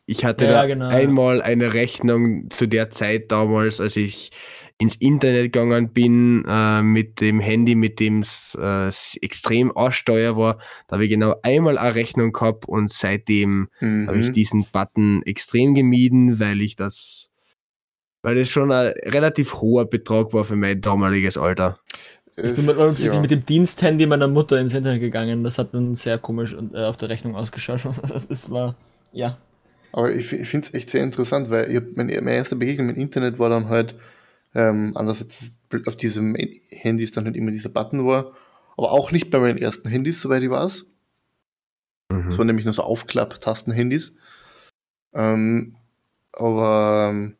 [0.06, 0.88] Ich hatte Ja, da genau.
[0.88, 4.30] einmal eine Rechnung zu der Zeit damals, als ich
[4.78, 8.88] ins Internet gegangen bin äh, mit dem Handy, mit dem es äh,
[9.20, 10.58] extrem aussteuer war.
[10.88, 14.08] Da habe ich genau einmal eine Rechnung gehabt und seitdem Mhm.
[14.08, 17.29] habe ich diesen Button extrem gemieden, weil ich das,
[18.22, 21.78] weil das schon ein relativ hoher Betrag war für mein damaliges Alter.
[22.36, 23.20] Ich bin mal ja.
[23.20, 25.44] mit dem Diensthandy meiner Mutter ins Internet gegangen.
[25.44, 27.80] Das hat dann sehr komisch äh, auf der Rechnung ausgeschaut.
[28.08, 28.76] Das ist war,
[29.12, 29.38] ja.
[29.92, 32.86] Aber ich, ich finde es echt sehr interessant, weil ich hab mein, meine erste Begegnung
[32.86, 33.94] mit Internet war dann halt,
[34.54, 35.52] ähm, anders als
[35.86, 36.34] auf diesem
[36.70, 38.32] Handys dann halt immer dieser Button war,
[38.76, 40.86] aber auch nicht bei meinen ersten Handys, soweit ich weiß.
[42.08, 44.16] Das waren nämlich nur so Aufklapp-Tasten-Handys.
[45.12, 45.76] Ähm,
[46.32, 47.36] aber ähm,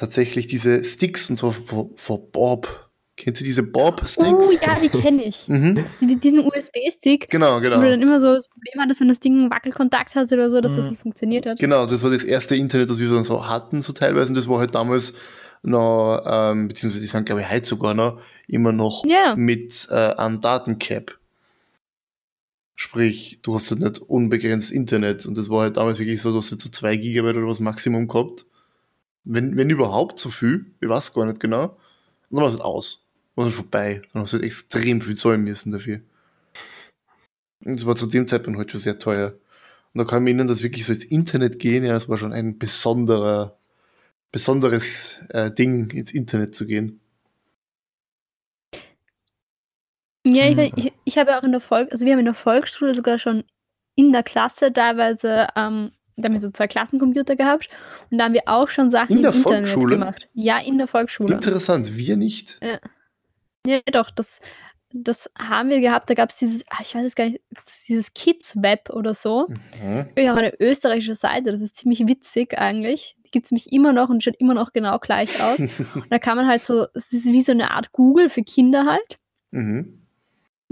[0.00, 1.54] tatsächlich diese Sticks und so
[1.96, 2.86] vor, Bob.
[3.16, 4.18] Kennt ihr diese Bob-Sticks?
[4.30, 5.36] Oh ja, die kenne ich.
[5.48, 5.84] Mhm.
[6.00, 7.80] Die- Diesen USB-Stick, Genau, wo du genau.
[7.82, 10.74] dann immer so das Problem hattest, wenn das Ding einen Wackelkontakt hatte oder so, dass
[10.74, 10.92] das Mhm.
[10.92, 11.58] nicht funktioniert hat.
[11.58, 14.28] Genau, das war das erste Internet, das wir dann so hatten, so teilweise.
[14.30, 15.12] Und das war halt damals
[15.62, 19.34] noch, ähm, beziehungsweise die sind, glaube ich, heute sogar noch, immer noch Ja.
[19.36, 21.18] mit äh, einem Datencap.
[22.74, 25.26] Sprich, du hast halt nicht unbegrenzt Internet.
[25.26, 28.08] Und das war halt damals wirklich so, dass du so 2 Gigabyte oder was Maximum
[28.08, 28.46] gehabt.
[29.24, 31.64] Wenn, wenn überhaupt so viel, ich weiß gar nicht genau.
[32.30, 33.06] Und dann war es halt aus.
[33.34, 34.02] War halt vorbei.
[34.12, 36.00] Dann hast du halt extrem viel zahlen müssen dafür.
[37.64, 39.34] Und das war zu dem Zeitpunkt halt schon sehr teuer.
[39.92, 42.16] Und da kann ich mich erinnern, dass wirklich so ins Internet gehen, ja, das war
[42.16, 43.58] schon ein besonderer,
[44.32, 47.00] besonderes äh, Ding, ins Internet zu gehen.
[50.26, 50.72] Ja, ich, Mhm.
[50.76, 53.44] ich, ich habe auch in der Volk, also wir haben in der Volksschule sogar schon
[53.96, 57.68] in der Klasse teilweise, ähm, da haben wir so zwei Klassencomputer gehabt
[58.10, 59.98] und da haben wir auch schon Sachen In im der Internet Volksschule?
[59.98, 60.28] gemacht.
[60.34, 61.34] Ja, in der Volksschule.
[61.34, 62.60] Interessant, wir nicht.
[63.66, 64.40] Ja, doch, das,
[64.92, 66.10] das haben wir gehabt.
[66.10, 67.40] Da gab es dieses, ah, ich weiß es gar nicht,
[67.88, 69.48] dieses Kids-Web oder so.
[69.82, 70.06] Mhm.
[70.16, 73.16] Ja, eine österreichische Seite, das ist ziemlich witzig eigentlich.
[73.24, 75.58] Die gibt es nämlich immer noch und schaut immer noch genau gleich aus.
[75.58, 75.70] und
[76.10, 79.18] da kann man halt so, es ist wie so eine Art Google für Kinder halt.
[79.52, 79.99] Mhm.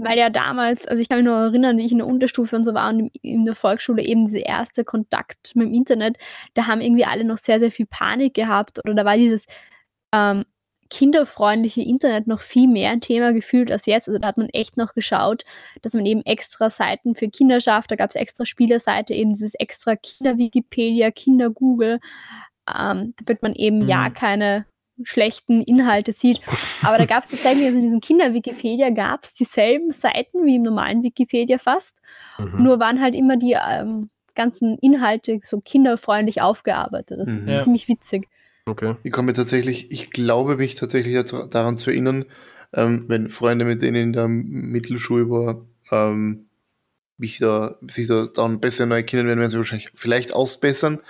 [0.01, 2.63] Weil ja damals, also ich kann mich nur erinnern, wie ich in der Unterstufe und
[2.63, 6.17] so war und in, der Volksschule eben diese erste Kontakt mit dem Internet,
[6.53, 9.45] da haben irgendwie alle noch sehr, sehr viel Panik gehabt oder da war dieses
[10.13, 10.45] ähm,
[10.89, 14.07] kinderfreundliche Internet noch viel mehr ein Thema gefühlt als jetzt.
[14.07, 15.43] Also da hat man echt noch geschaut,
[15.81, 17.91] dass man eben extra Seiten für Kinder schafft.
[17.91, 21.99] Da gab es extra Spielerseite, eben dieses extra Kinder-Wikipedia, Kinder-Google.
[22.73, 24.65] ähm, damit man eben ja keine
[25.03, 26.41] schlechten Inhalte sieht.
[26.81, 30.63] Aber da gab es tatsächlich, also in diesem Kinder-Wikipedia gab es dieselben Seiten wie im
[30.63, 31.97] normalen Wikipedia fast.
[32.37, 32.63] Mhm.
[32.63, 37.19] Nur waren halt immer die ähm, ganzen Inhalte so kinderfreundlich aufgearbeitet.
[37.19, 37.59] Das ist Ja.
[37.61, 38.27] ziemlich witzig.
[38.65, 38.95] Okay.
[39.03, 41.15] Ich komme tatsächlich, ich glaube mich tatsächlich
[41.49, 42.25] daran zu erinnern,
[42.73, 46.45] ähm, wenn Freunde, mit denen in der Mittelschule war, ähm,
[47.17, 51.01] mich da, sich da dann besser neu kennen werden, werden sie wahrscheinlich vielleicht ausbessern.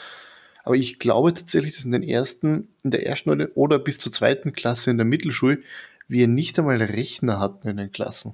[0.69, 4.53] Aber ich glaube tatsächlich, dass in den ersten, in der ersten oder- bis zur zweiten
[4.53, 5.63] Klasse in der Mittelschule
[6.07, 8.33] wir nicht einmal Rechner hatten in den Klassen.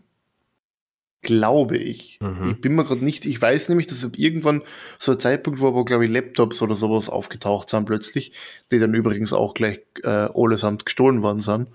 [1.21, 2.19] Glaube ich.
[2.19, 2.43] Mhm.
[2.51, 4.63] Ich bin mir gerade nicht, ich weiß nämlich, dass irgendwann
[4.99, 8.33] so ein Zeitpunkt war, wo, glaube ich, Laptops oder sowas aufgetaucht sind plötzlich,
[8.69, 11.69] die dann übrigens auch gleich äh, allesamt gestohlen worden sind.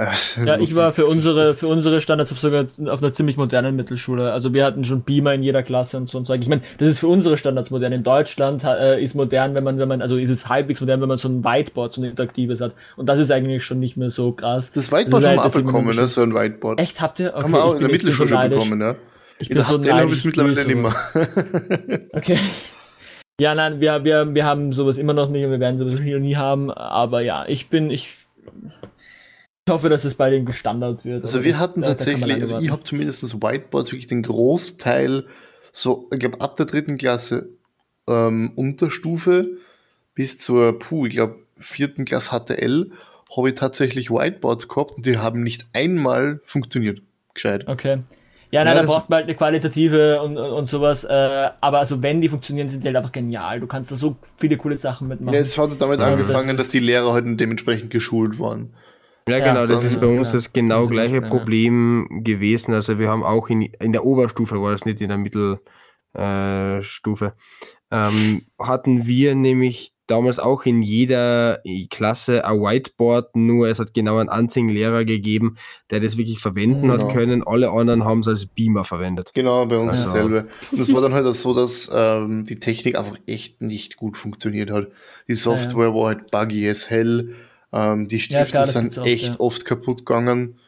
[0.00, 0.06] Äh,
[0.44, 4.32] Ja, ich war für unsere, für unsere Standards sogar auf einer ziemlich modernen Mittelschule.
[4.32, 6.34] Also wir hatten schon Beamer in jeder Klasse und so und so.
[6.34, 7.92] Ich meine, das ist für unsere Standards modern.
[7.92, 11.08] In Deutschland äh, ist modern, wenn man, wenn man, also ist es halbwegs modern, wenn
[11.08, 12.74] man so ein Whiteboard, so ein interaktives hat.
[12.96, 14.70] Und das ist eigentlich schon nicht mehr so krass.
[14.70, 16.08] Das Whiteboard Das ist haben wir halt abbekommen, ne?
[16.08, 16.78] so ein Whiteboard.
[16.80, 17.34] Echt, habt ihr?
[17.34, 18.58] Okay, haben wir auch ich in der bin- bin so Mittelschule neidisch.
[18.64, 18.94] bekommen, ja.
[19.40, 20.94] Ich In bin der so habe ich mittlerweile ich nicht mehr.
[22.12, 22.38] Okay.
[23.40, 26.14] Ja, nein, wir, wir, wir haben sowas immer noch nicht und wir werden sowas nie,
[26.18, 26.70] nie haben.
[26.72, 28.10] Aber ja, ich bin, ich,
[29.68, 31.22] ich hoffe, dass es bald irgendwie Standard wird.
[31.24, 33.86] Also wir das- hatten da- da kann man tatsächlich, also ich habe zumindest das Whiteboard
[33.92, 35.24] wirklich den Großteil,
[35.72, 37.50] so, ich glaube ab der dritten Klasse
[38.08, 39.46] ähm, Unterstufe
[40.14, 42.90] bis zur, puh, ich glaube vierten Klasse HTL,
[43.36, 47.02] habe ich tatsächlich Whiteboards gehabt und die haben nicht einmal funktioniert.
[47.34, 47.68] Gescheit.
[47.68, 47.98] Okay.
[48.50, 51.04] Ja, nein, Ja, da das- braucht man halt eine qualitative und, und, und sowas.
[51.04, 53.60] Äh, aber also wenn die funktionieren, sind die halt einfach genial.
[53.60, 55.34] Du kannst da so viele coole Sachen mitmachen.
[55.34, 58.70] Ja, es hat damit Ja, angefangen, das dass die Lehrer heute dementsprechend geschult waren.
[59.28, 61.20] Ja, Ja, genau, das ist bei uns das genau Das gleiche ja.
[61.28, 62.74] Problem gewesen.
[62.74, 67.30] Also wir haben auch in, in der Oberstufe, war das nicht in der Mittelstufe, äh,
[68.08, 71.60] ähm, hatten wir nämlich damals auch in jeder
[71.90, 75.56] Klasse ein Whiteboard, nur es hat genau einen einzigen Lehrer gegeben,
[75.90, 76.94] der das wirklich verwenden Genau.
[76.94, 77.46] hat können.
[77.46, 79.32] Alle anderen haben es als Beamer verwendet.
[79.34, 80.48] Genau, bei uns Also- dasselbe.
[80.72, 84.16] Und es war dann halt auch so, dass ähm, die Technik einfach echt nicht gut
[84.16, 84.88] funktioniert hat.
[85.28, 87.34] Die Software war halt buggy as hell.
[87.72, 89.40] Ähm, die Ja, Stifte klar, das sind echt ja.
[89.40, 90.58] oft kaputt gegangen.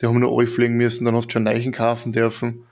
[0.00, 2.64] Die haben nur fliegen müssen, dann hast du schon Neichen kaufen dürfen.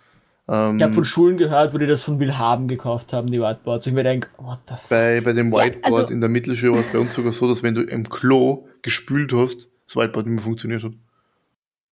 [0.49, 3.87] Ähm, Ich habe von Schulen gehört, wo die das von Willhaben gekauft haben, die Whiteboards.
[3.87, 4.89] Und ich mir denke, what the fuck?
[4.89, 7.47] bei, bei dem Ja, Whiteboard also- in der Mittelschule war es bei uns sogar so,
[7.49, 10.93] dass wenn du im Klo gespült hast, das Whiteboard nicht mehr funktioniert hat.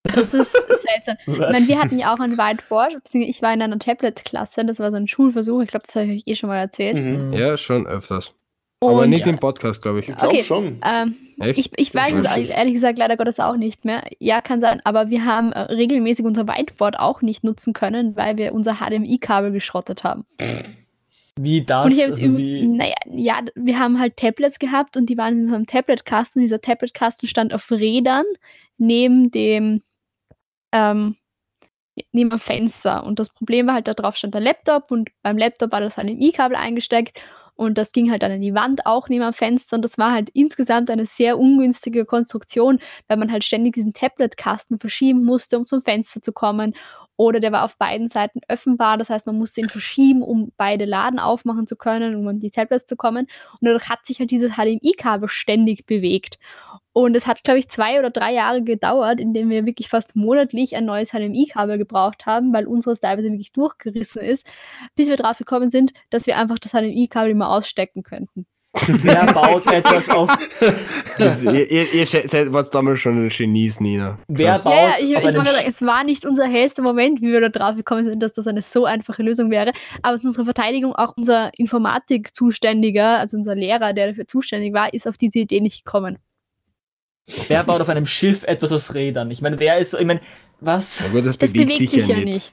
[0.04, 1.16] Das ist seltsam.
[1.26, 2.94] Ich meine, wir hatten ja auch ein Whiteboard.
[3.12, 4.64] Ich war in einer Tablet-Klasse.
[4.64, 5.62] Das war so ein Schulversuch.
[5.62, 6.98] Ich glaube, das habe ich euch eh schon mal erzählt.
[6.98, 7.32] Mhm.
[7.34, 8.32] Ja, schon öfters.
[8.80, 10.08] Aber Und nicht im Podcast, glaube ich.
[10.08, 10.42] Ich glaube Okay.
[10.42, 10.80] schon.
[10.84, 14.02] ähm, ich, ich weiß es ehrlich gesagt leider Gottes auch nicht mehr.
[14.18, 14.80] Ja, kann sein.
[14.84, 19.52] Aber wir haben äh, regelmäßig unser Whiteboard auch nicht nutzen können, weil wir unser HDMI-Kabel
[19.52, 20.26] geschrottet haben.
[21.40, 21.86] Wie das?
[21.86, 25.46] Und ich also wie, naja, ja, wir haben halt Tablets gehabt und die waren in
[25.46, 26.42] so einem Tabletkasten.
[26.42, 28.24] Dieser Tabletkasten stand auf Rädern
[28.76, 29.82] neben dem
[30.72, 31.16] ähm,
[32.12, 33.04] neben dem Fenster.
[33.04, 35.96] Und das Problem war halt, da drauf stand der Laptop und beim Laptop war das
[35.96, 37.20] HDMI-Kabel eingesteckt
[37.58, 39.76] und das ging halt dann in die Wand auch neben dem Fenster.
[39.76, 42.78] Und das war halt insgesamt eine sehr ungünstige Konstruktion,
[43.08, 46.74] weil man halt ständig diesen Tabletkasten verschieben musste, um zum Fenster zu kommen
[47.18, 48.96] oder der war auf beiden Seiten öffnbar.
[48.96, 52.50] Das heißt, man musste ihn verschieben, um beide Laden aufmachen zu können, um an die
[52.50, 53.26] Tablets zu kommen.
[53.60, 56.38] Und dadurch hat sich halt dieses HDMI-Kabel ständig bewegt.
[56.92, 60.14] Und es hat, glaube ich, zwei oder drei Jahre gedauert, in denen wir wirklich fast
[60.14, 64.46] monatlich ein neues HDMI-Kabel gebraucht haben, weil unseres teilweise wirklich durchgerissen ist,
[64.94, 68.46] bis wir drauf gekommen sind, dass wir einfach das HDMI-Kabel immer ausstecken könnten.
[68.86, 70.30] Wer baut etwas auf,
[71.18, 74.18] Das, ihr, ihr, ihr seid wart damals schon ein Genies, Nina.
[74.28, 74.64] wer Krass.
[74.64, 77.20] baut Ja, ja, ich, ich auf wollte einem sagen, es war nicht unser hellster Moment,
[77.22, 79.72] wie wir da drauf gekommen sind, dass das eine so einfache Lösung wäre.
[80.02, 85.08] Aber zu unserer Verteidigung auch unser Informatik-Zuständiger, also unser Lehrer, der dafür zuständig war, ist
[85.08, 86.18] auf diese Idee nicht gekommen.
[87.48, 89.30] Wer baut auf einem Schiff etwas aus Rädern?
[89.30, 90.20] Ich meine, wer ist so, ich meine,
[90.60, 91.04] was?
[91.04, 92.34] Aber das Das bewegt, bewegt sich sich ja ja nicht.
[92.34, 92.52] nicht.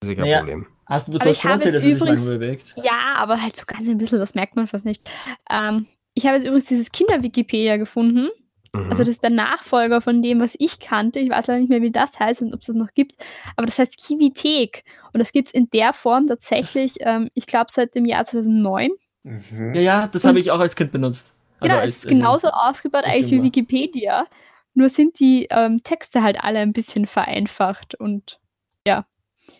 [0.00, 0.38] Das ist ja kein Naja.
[0.38, 0.66] Problem.
[0.92, 2.74] Hast du, habe erzählt, dass jetzt es sich übrigens- bewegt?
[2.76, 5.02] Ja, aber halt so ganz ein bisschen, das merkt man fast nicht.
[5.50, 8.28] Ähm, ich habe jetzt übrigens dieses Kinder-Wikipedia gefunden.
[8.74, 8.90] Mhm.
[8.90, 11.18] Also das ist der Nachfolger von dem, was ich kannte.
[11.18, 13.14] Ich weiß leider nicht mehr, wie das heißt und ob es das noch gibt.
[13.56, 14.84] Aber das heißt Kiwitek.
[15.12, 18.90] Und das gibt es in der Form tatsächlich, ähm, ich glaube, seit dem Jahr 2009.
[19.22, 19.72] Mhm.
[19.74, 21.34] Ja, ja, das habe ich auch als Kind benutzt.
[21.60, 23.42] Also genau, als, es ist also- genauso aufgebaut als eigentlich wie.
[23.42, 24.26] Wikipedia.
[24.74, 28.38] Nur sind die ähm, Texte halt alle ein bisschen vereinfacht und
[28.86, 29.02] okay.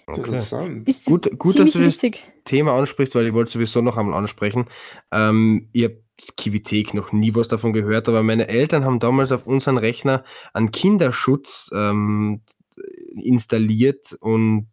[0.07, 0.89] Interessant.
[0.89, 2.23] ist Gut, gut dass du das witzig.
[2.45, 4.67] Thema ansprichst, weil ich wollte sowieso noch einmal ansprechen.
[5.11, 6.03] Ähm, ich habe
[6.37, 10.71] Kivitek noch nie was davon gehört, aber meine Eltern haben damals auf unseren Rechner einen
[10.71, 12.43] Kinderschutz ähm,
[13.15, 14.69] installiert und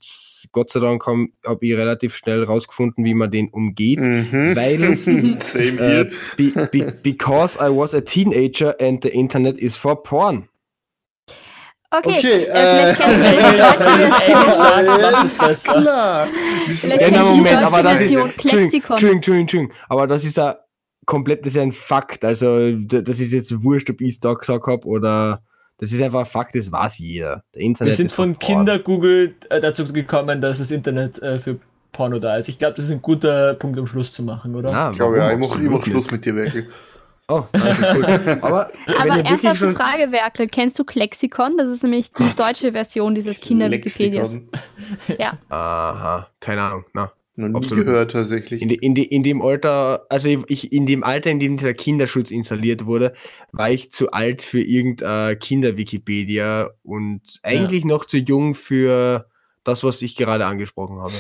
[0.52, 4.00] Gott sei Dank habe hab ich relativ schnell rausgefunden, wie man den umgeht.
[4.00, 4.56] Mhm.
[4.56, 4.98] Weil
[5.40, 6.12] Same äh, here.
[6.38, 10.48] be, be, because I was a teenager and the internet is for porn.
[11.92, 13.00] Okay, Okay, äh, vielleicht
[14.30, 16.28] äh, klar.
[16.68, 18.16] Vielleicht Ja, ihr die Moment, aber das ist.
[18.16, 18.92] Entschuldigung.
[18.92, 19.74] Entschuldigung, Entschuldigung.
[19.88, 20.56] Aber das ist ja
[21.06, 22.24] komplett, das ist ein Fakt.
[22.24, 25.42] Also, das ist jetzt wurscht, ob ich es da gesagt habe oder.
[25.80, 27.42] Das ist einfach ein Fakt, das weiß jeder.
[27.56, 28.38] Der Internet Wir sind ist von.
[28.38, 31.58] Kinder-Google äh, dazu gekommen, dass das Internet äh, für
[31.94, 32.50] Porno da ist.
[32.50, 34.72] Ich glaube, das ist ein guter Punkt, um Schluss zu machen, oder?
[34.72, 36.66] Na, Ich glaube, ja, ich mach, ich Absolut mach Schluss mit dir, wirklich.
[37.30, 38.06] Oh, also cool.
[38.42, 39.76] Aber, Aber ernsthafte schon.
[39.76, 41.58] Frage, Werkel, kennst du Klexikon?
[41.58, 44.32] Das ist nämlich die deutsche Version dieses Kinder-Wikipedias.
[45.18, 45.38] Ja.
[45.50, 46.86] Aha, keine Ahnung.
[46.94, 47.12] Na.
[47.36, 47.86] Noch nie Absolut.
[47.86, 48.62] gehört, tatsächlich.
[48.62, 51.74] In, de, in, de, in dem Alter, also ich, in dem Alter, in dem dieser
[51.74, 53.14] Kinderschutz installiert wurde,
[53.54, 59.30] war ich zu alt für irgendein Kinder-Wikipedia und eigentlich noch zu jung für
[59.64, 61.14] das, was ich gerade angesprochen habe.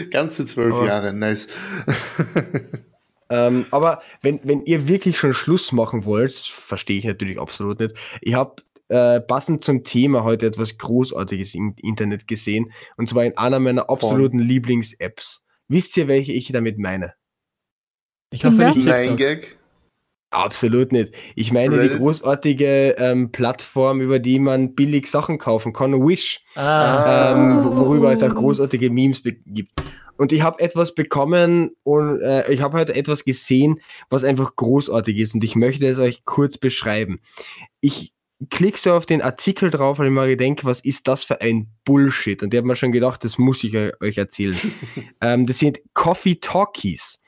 [0.10, 1.46] Ganze zwölf Aber- Jahre, nice.
[3.34, 7.94] ähm, aber wenn, wenn ihr wirklich schon Schluss machen wollt, verstehe ich natürlich absolut nicht.
[8.20, 13.36] Ich habe äh, passend zum Thema heute etwas Großartiges im Internet gesehen und zwar in
[13.36, 15.44] einer meiner absoluten Lieblings-Apps.
[15.68, 17.14] Wisst ihr, welche ich damit meine?
[18.30, 19.16] Ich hoffe nicht Nein.
[19.16, 19.58] Gag.
[20.30, 21.14] Absolut nicht.
[21.36, 21.98] Ich meine die Reddit?
[21.98, 28.22] großartige ähm, Plattform, über die man billig Sachen kaufen kann, Wish, Ah, ähm, worüber es
[28.24, 29.83] auch großartige Memes gibt.
[30.16, 35.18] Und ich habe etwas bekommen und äh, ich habe heute etwas gesehen, was einfach großartig
[35.18, 37.20] ist und ich möchte es euch kurz beschreiben.
[37.80, 38.12] Ich
[38.50, 41.68] klicke so auf den Artikel drauf, weil ich mir denke, was ist das für ein
[41.84, 42.42] Bullshit?
[42.42, 44.56] Und ich habe mir schon gedacht, das muss ich eu- euch erzählen.
[45.20, 47.20] ähm, das sind Coffee Talkies.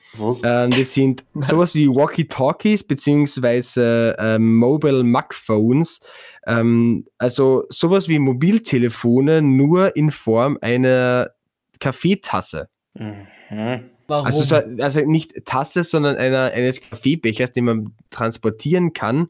[0.45, 1.49] Ähm, das sind Was?
[1.49, 6.01] sowas wie Walkie-Talkies beziehungsweise ähm, Mobile Mac-Phones.
[6.47, 11.30] Ähm, also sowas wie Mobiltelefone, nur in Form einer
[11.80, 12.68] Kaffeetasse.
[12.99, 13.90] Mhm.
[14.07, 14.26] warum?
[14.26, 19.28] Also, so, also nicht Tasse, sondern einer, eines Kaffeebechers, den man transportieren kann.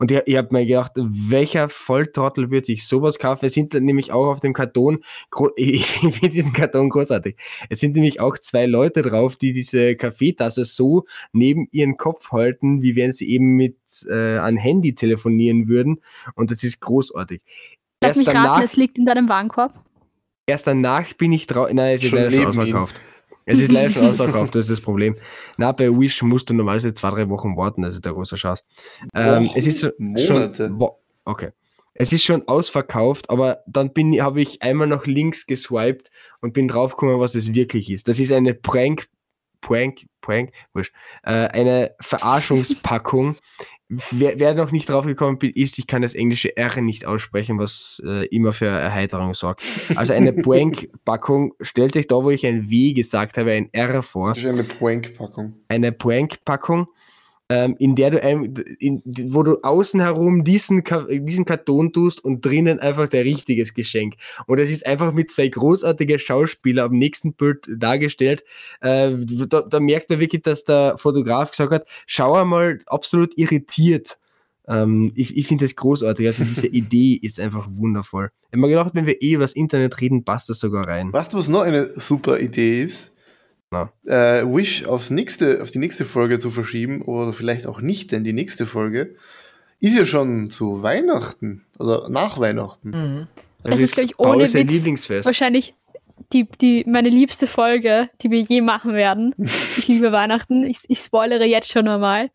[0.00, 3.44] Und ich, ich habe mir gedacht, welcher Volltrottel würde sich sowas kaufen?
[3.44, 5.04] Es sind nämlich auch auf dem Karton,
[5.56, 7.36] ich finde diesen Karton großartig.
[7.68, 12.80] Es sind nämlich auch zwei Leute drauf, die diese Kaffeetasse so neben ihren Kopf halten,
[12.80, 13.76] wie wenn sie eben mit
[14.08, 16.00] äh, ein Handy telefonieren würden.
[16.34, 17.42] Und das ist großartig.
[18.02, 19.74] Lass mich danach, raten, es liegt in deinem Warenkorb.
[20.50, 21.68] Erst danach bin ich drauf.
[21.72, 23.00] Nein, es ist Schon leider schon ausverkauft.
[23.46, 25.16] Es ist leider schon ausverkauft, das ist das Problem.
[25.56, 28.62] Na, bei Wish musst du normalerweise zwei, drei Wochen warten, das ist der große Schatz.
[29.14, 29.58] Ähm, Wochen?
[29.58, 30.68] es ist schon- Monate?
[30.68, 30.88] Schon,
[31.24, 31.48] okay.
[31.94, 36.68] Es ist schon ausverkauft, aber dann bin habe ich einmal nach links geswiped und bin
[36.68, 38.06] draufgekommen, was es wirklich ist.
[38.08, 39.08] Das ist eine Prank,
[39.60, 40.94] Prank, Prank, wurscht,
[41.24, 43.36] äh, eine Verarschungspackung.
[44.12, 48.00] Wer, wer noch nicht draufgekommen bin- ist, ich kann das englische R nicht aussprechen, was
[48.06, 49.62] äh, immer für Erheiterung sorgt.
[49.96, 54.28] Also eine Prank-Packung, stellt euch da, wo ich ein W gesagt habe, ein R vor
[54.34, 55.54] Das ist eine Prank-Packung.
[55.68, 56.86] eine Prank-Packung,
[57.50, 62.44] ähm, in der du, ein, in, wo du außen herum diesen, diesen Karton tust und
[62.44, 64.14] drinnen einfach der richtiges Geschenk.
[64.46, 68.44] Und es ist einfach mit zwei großartigen Schauspielern am nächsten Bild dargestellt.
[68.80, 74.18] Äh, da, da merkt man wirklich, dass der Fotograf gesagt hat, schau einmal absolut irritiert.
[74.68, 76.28] Ähm, ich ich finde das großartig.
[76.28, 78.30] Also diese Idee ist einfach wundervoll.
[78.44, 81.12] Ich habe mir gedacht, wenn wir eh über das Internet reden, passt das sogar rein.
[81.12, 83.12] Weißt du, was noch eine super Idee ist?
[83.70, 83.92] Na.
[84.04, 88.24] Äh, Wish aufs nächste, auf die nächste Folge zu verschieben oder vielleicht auch nicht, denn
[88.24, 89.14] die nächste Folge
[89.78, 92.90] ist ja schon zu Weihnachten oder nach Weihnachten.
[92.90, 93.26] Mhm.
[93.62, 95.26] Also ist, glaub ich, ohne Witz Lieblingsfest.
[95.26, 95.74] Wahrscheinlich
[96.32, 99.34] die, die, meine liebste Folge, die wir je machen werden.
[99.76, 100.64] Ich liebe Weihnachten.
[100.64, 102.28] Ich, ich spoilere jetzt schon einmal.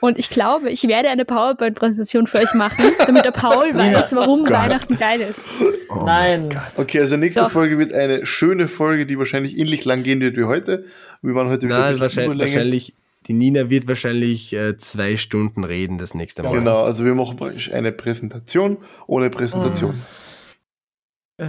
[0.00, 4.44] Und ich glaube, ich werde eine PowerPoint-Präsentation für euch machen, damit der Paul weiß, warum
[4.44, 4.52] Gott.
[4.52, 5.40] Weihnachten geil ist.
[5.88, 6.56] Oh Nein.
[6.76, 7.50] Okay, also nächste Doch.
[7.50, 10.84] Folge wird eine schöne Folge, die wahrscheinlich ähnlich lang gehen wird wie heute.
[11.22, 12.94] Wir waren heute wieder Nein, ein bisschen wahrscheinlich,
[13.26, 16.52] die Nina wird wahrscheinlich äh, zwei Stunden reden das nächste Mal.
[16.52, 18.76] Genau, also wir machen praktisch eine Präsentation
[19.06, 19.92] ohne Präsentation.
[19.92, 20.23] Äh,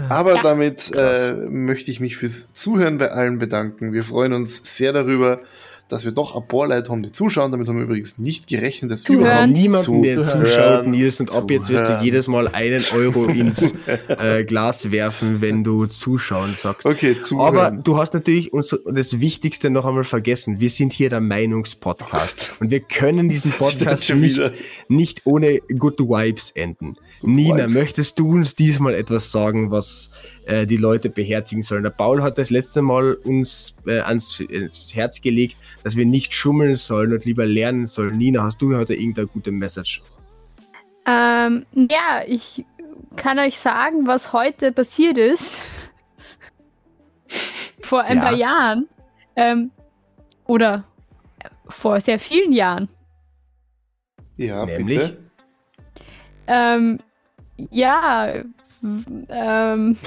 [0.10, 0.42] Aber Ja.
[0.42, 3.94] damit äh, möchte ich mich fürs Zuhören bei allen bedanken.
[3.94, 5.40] Wir freuen uns sehr darüber,
[5.88, 7.52] dass wir doch ein paar Leute haben, die zuschauen.
[7.52, 9.08] Damit haben wir übrigens nicht gerechnet, dass.
[9.08, 10.46] Wir haben überhaupt niemanden, der zuhören.
[10.46, 13.74] zuschaut, Nils, und ab jetzt wirst du jedes Mal einen Euro ins
[14.08, 16.86] äh, Glas werfen, wenn du zuschauen sagst.
[16.86, 17.84] Okay, Aber zuhören.
[17.84, 20.60] du hast natürlich uns das Wichtigste noch einmal vergessen.
[20.60, 22.56] Wir sind hier der Meinungspodcast.
[22.60, 24.42] Und wir können diesen Podcast nicht,
[24.88, 26.96] nicht ohne Good Vibes enden.
[27.22, 27.74] Nina, Vibes.
[27.74, 30.12] möchtest du uns diesmal etwas sagen, was
[30.46, 31.84] äh, die Leute beherzigen sollen?
[31.84, 36.34] Der Paul hat das letzte Mal uns äh, ans, ans Herz gelegt, dass wir nicht
[36.34, 38.18] schummeln sollen und lieber lernen sollen.
[38.18, 40.02] Nina, hast du heute irgendeine gute Message?
[41.08, 42.66] Ähm, ja, ich
[43.16, 45.64] kann euch sagen, was heute passiert ist.
[47.82, 48.24] vor ein Ja.
[48.24, 48.88] paar Jahren,
[49.36, 49.72] ähm,
[50.46, 50.84] oder
[51.40, 52.90] äh, vor sehr vielen Jahren,
[54.38, 55.00] Ja, Nämlich?
[55.00, 55.18] bitte.
[56.48, 57.00] ähm,
[57.72, 58.44] ja,
[59.30, 59.98] ähm,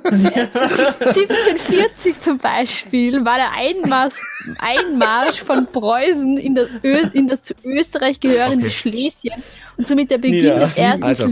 [0.04, 4.14] 1740 zum Beispiel war der Einmarsch,
[4.58, 8.74] Einmarsch von Preußen in das, Ö in das zu Österreich gehörende Okay.
[8.74, 9.42] Schlesien
[9.76, 10.58] und somit der Beginn Nieder.
[10.60, 11.26] des ersten Also,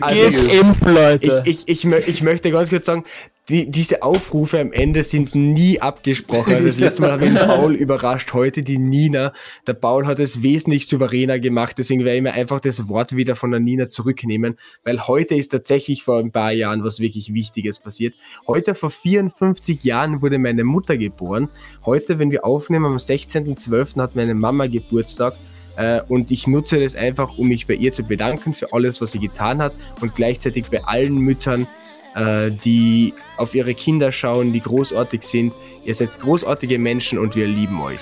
[0.00, 1.42] Also, Geht's impfen, Leute.
[1.46, 3.04] Ich, ich, ich, ich möchte ganz kurz sagen,
[3.48, 6.54] die, diese Aufrufe am Ende sind nie abgesprochen.
[6.54, 9.32] Also das letzte Mal hat mich Paul überrascht, heute die Nina.
[9.66, 13.36] Der Paul hat es wesentlich souveräner gemacht, deswegen werde ich mir einfach das Wort wieder
[13.36, 17.78] von der Nina zurücknehmen, weil heute ist tatsächlich vor ein paar Jahren was wirklich Wichtiges
[17.78, 18.14] passiert.
[18.46, 21.48] Heute vor 54 Jahren wurde meine Mutter geboren.
[21.84, 24.00] Heute, wenn wir aufnehmen, am 16.12.
[24.00, 25.34] hat meine Mama Geburtstag.
[25.76, 29.12] Äh, und ich nutze das einfach, um mich bei ihr zu bedanken für alles, was
[29.12, 31.66] sie getan hat und gleichzeitig bei allen Müttern,
[32.14, 35.52] äh, die auf ihre Kinder schauen, die großartig sind.
[35.84, 38.00] Ihr seid großartige Menschen und wir lieben euch.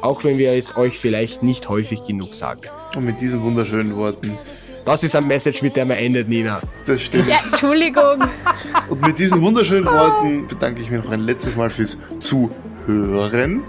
[0.00, 2.62] Auch wenn wir es euch vielleicht nicht häufig genug sagen.
[2.94, 4.36] Und mit diesen wunderschönen Worten.
[4.84, 6.60] Das ist ein Message, mit der man endet, Nina.
[6.86, 7.28] Das stimmt.
[7.28, 8.22] Ja, Entschuldigung.
[8.88, 13.62] Und mit diesen wunderschönen Worten bedanke ich mich noch ein letztes Mal fürs Zuhören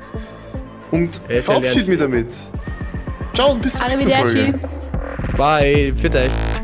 [0.91, 2.27] und verabschiede mich damit.
[3.33, 4.09] Ciao und bis zur nächsten.
[4.09, 4.59] Folge.
[5.37, 6.60] Bye, für euch.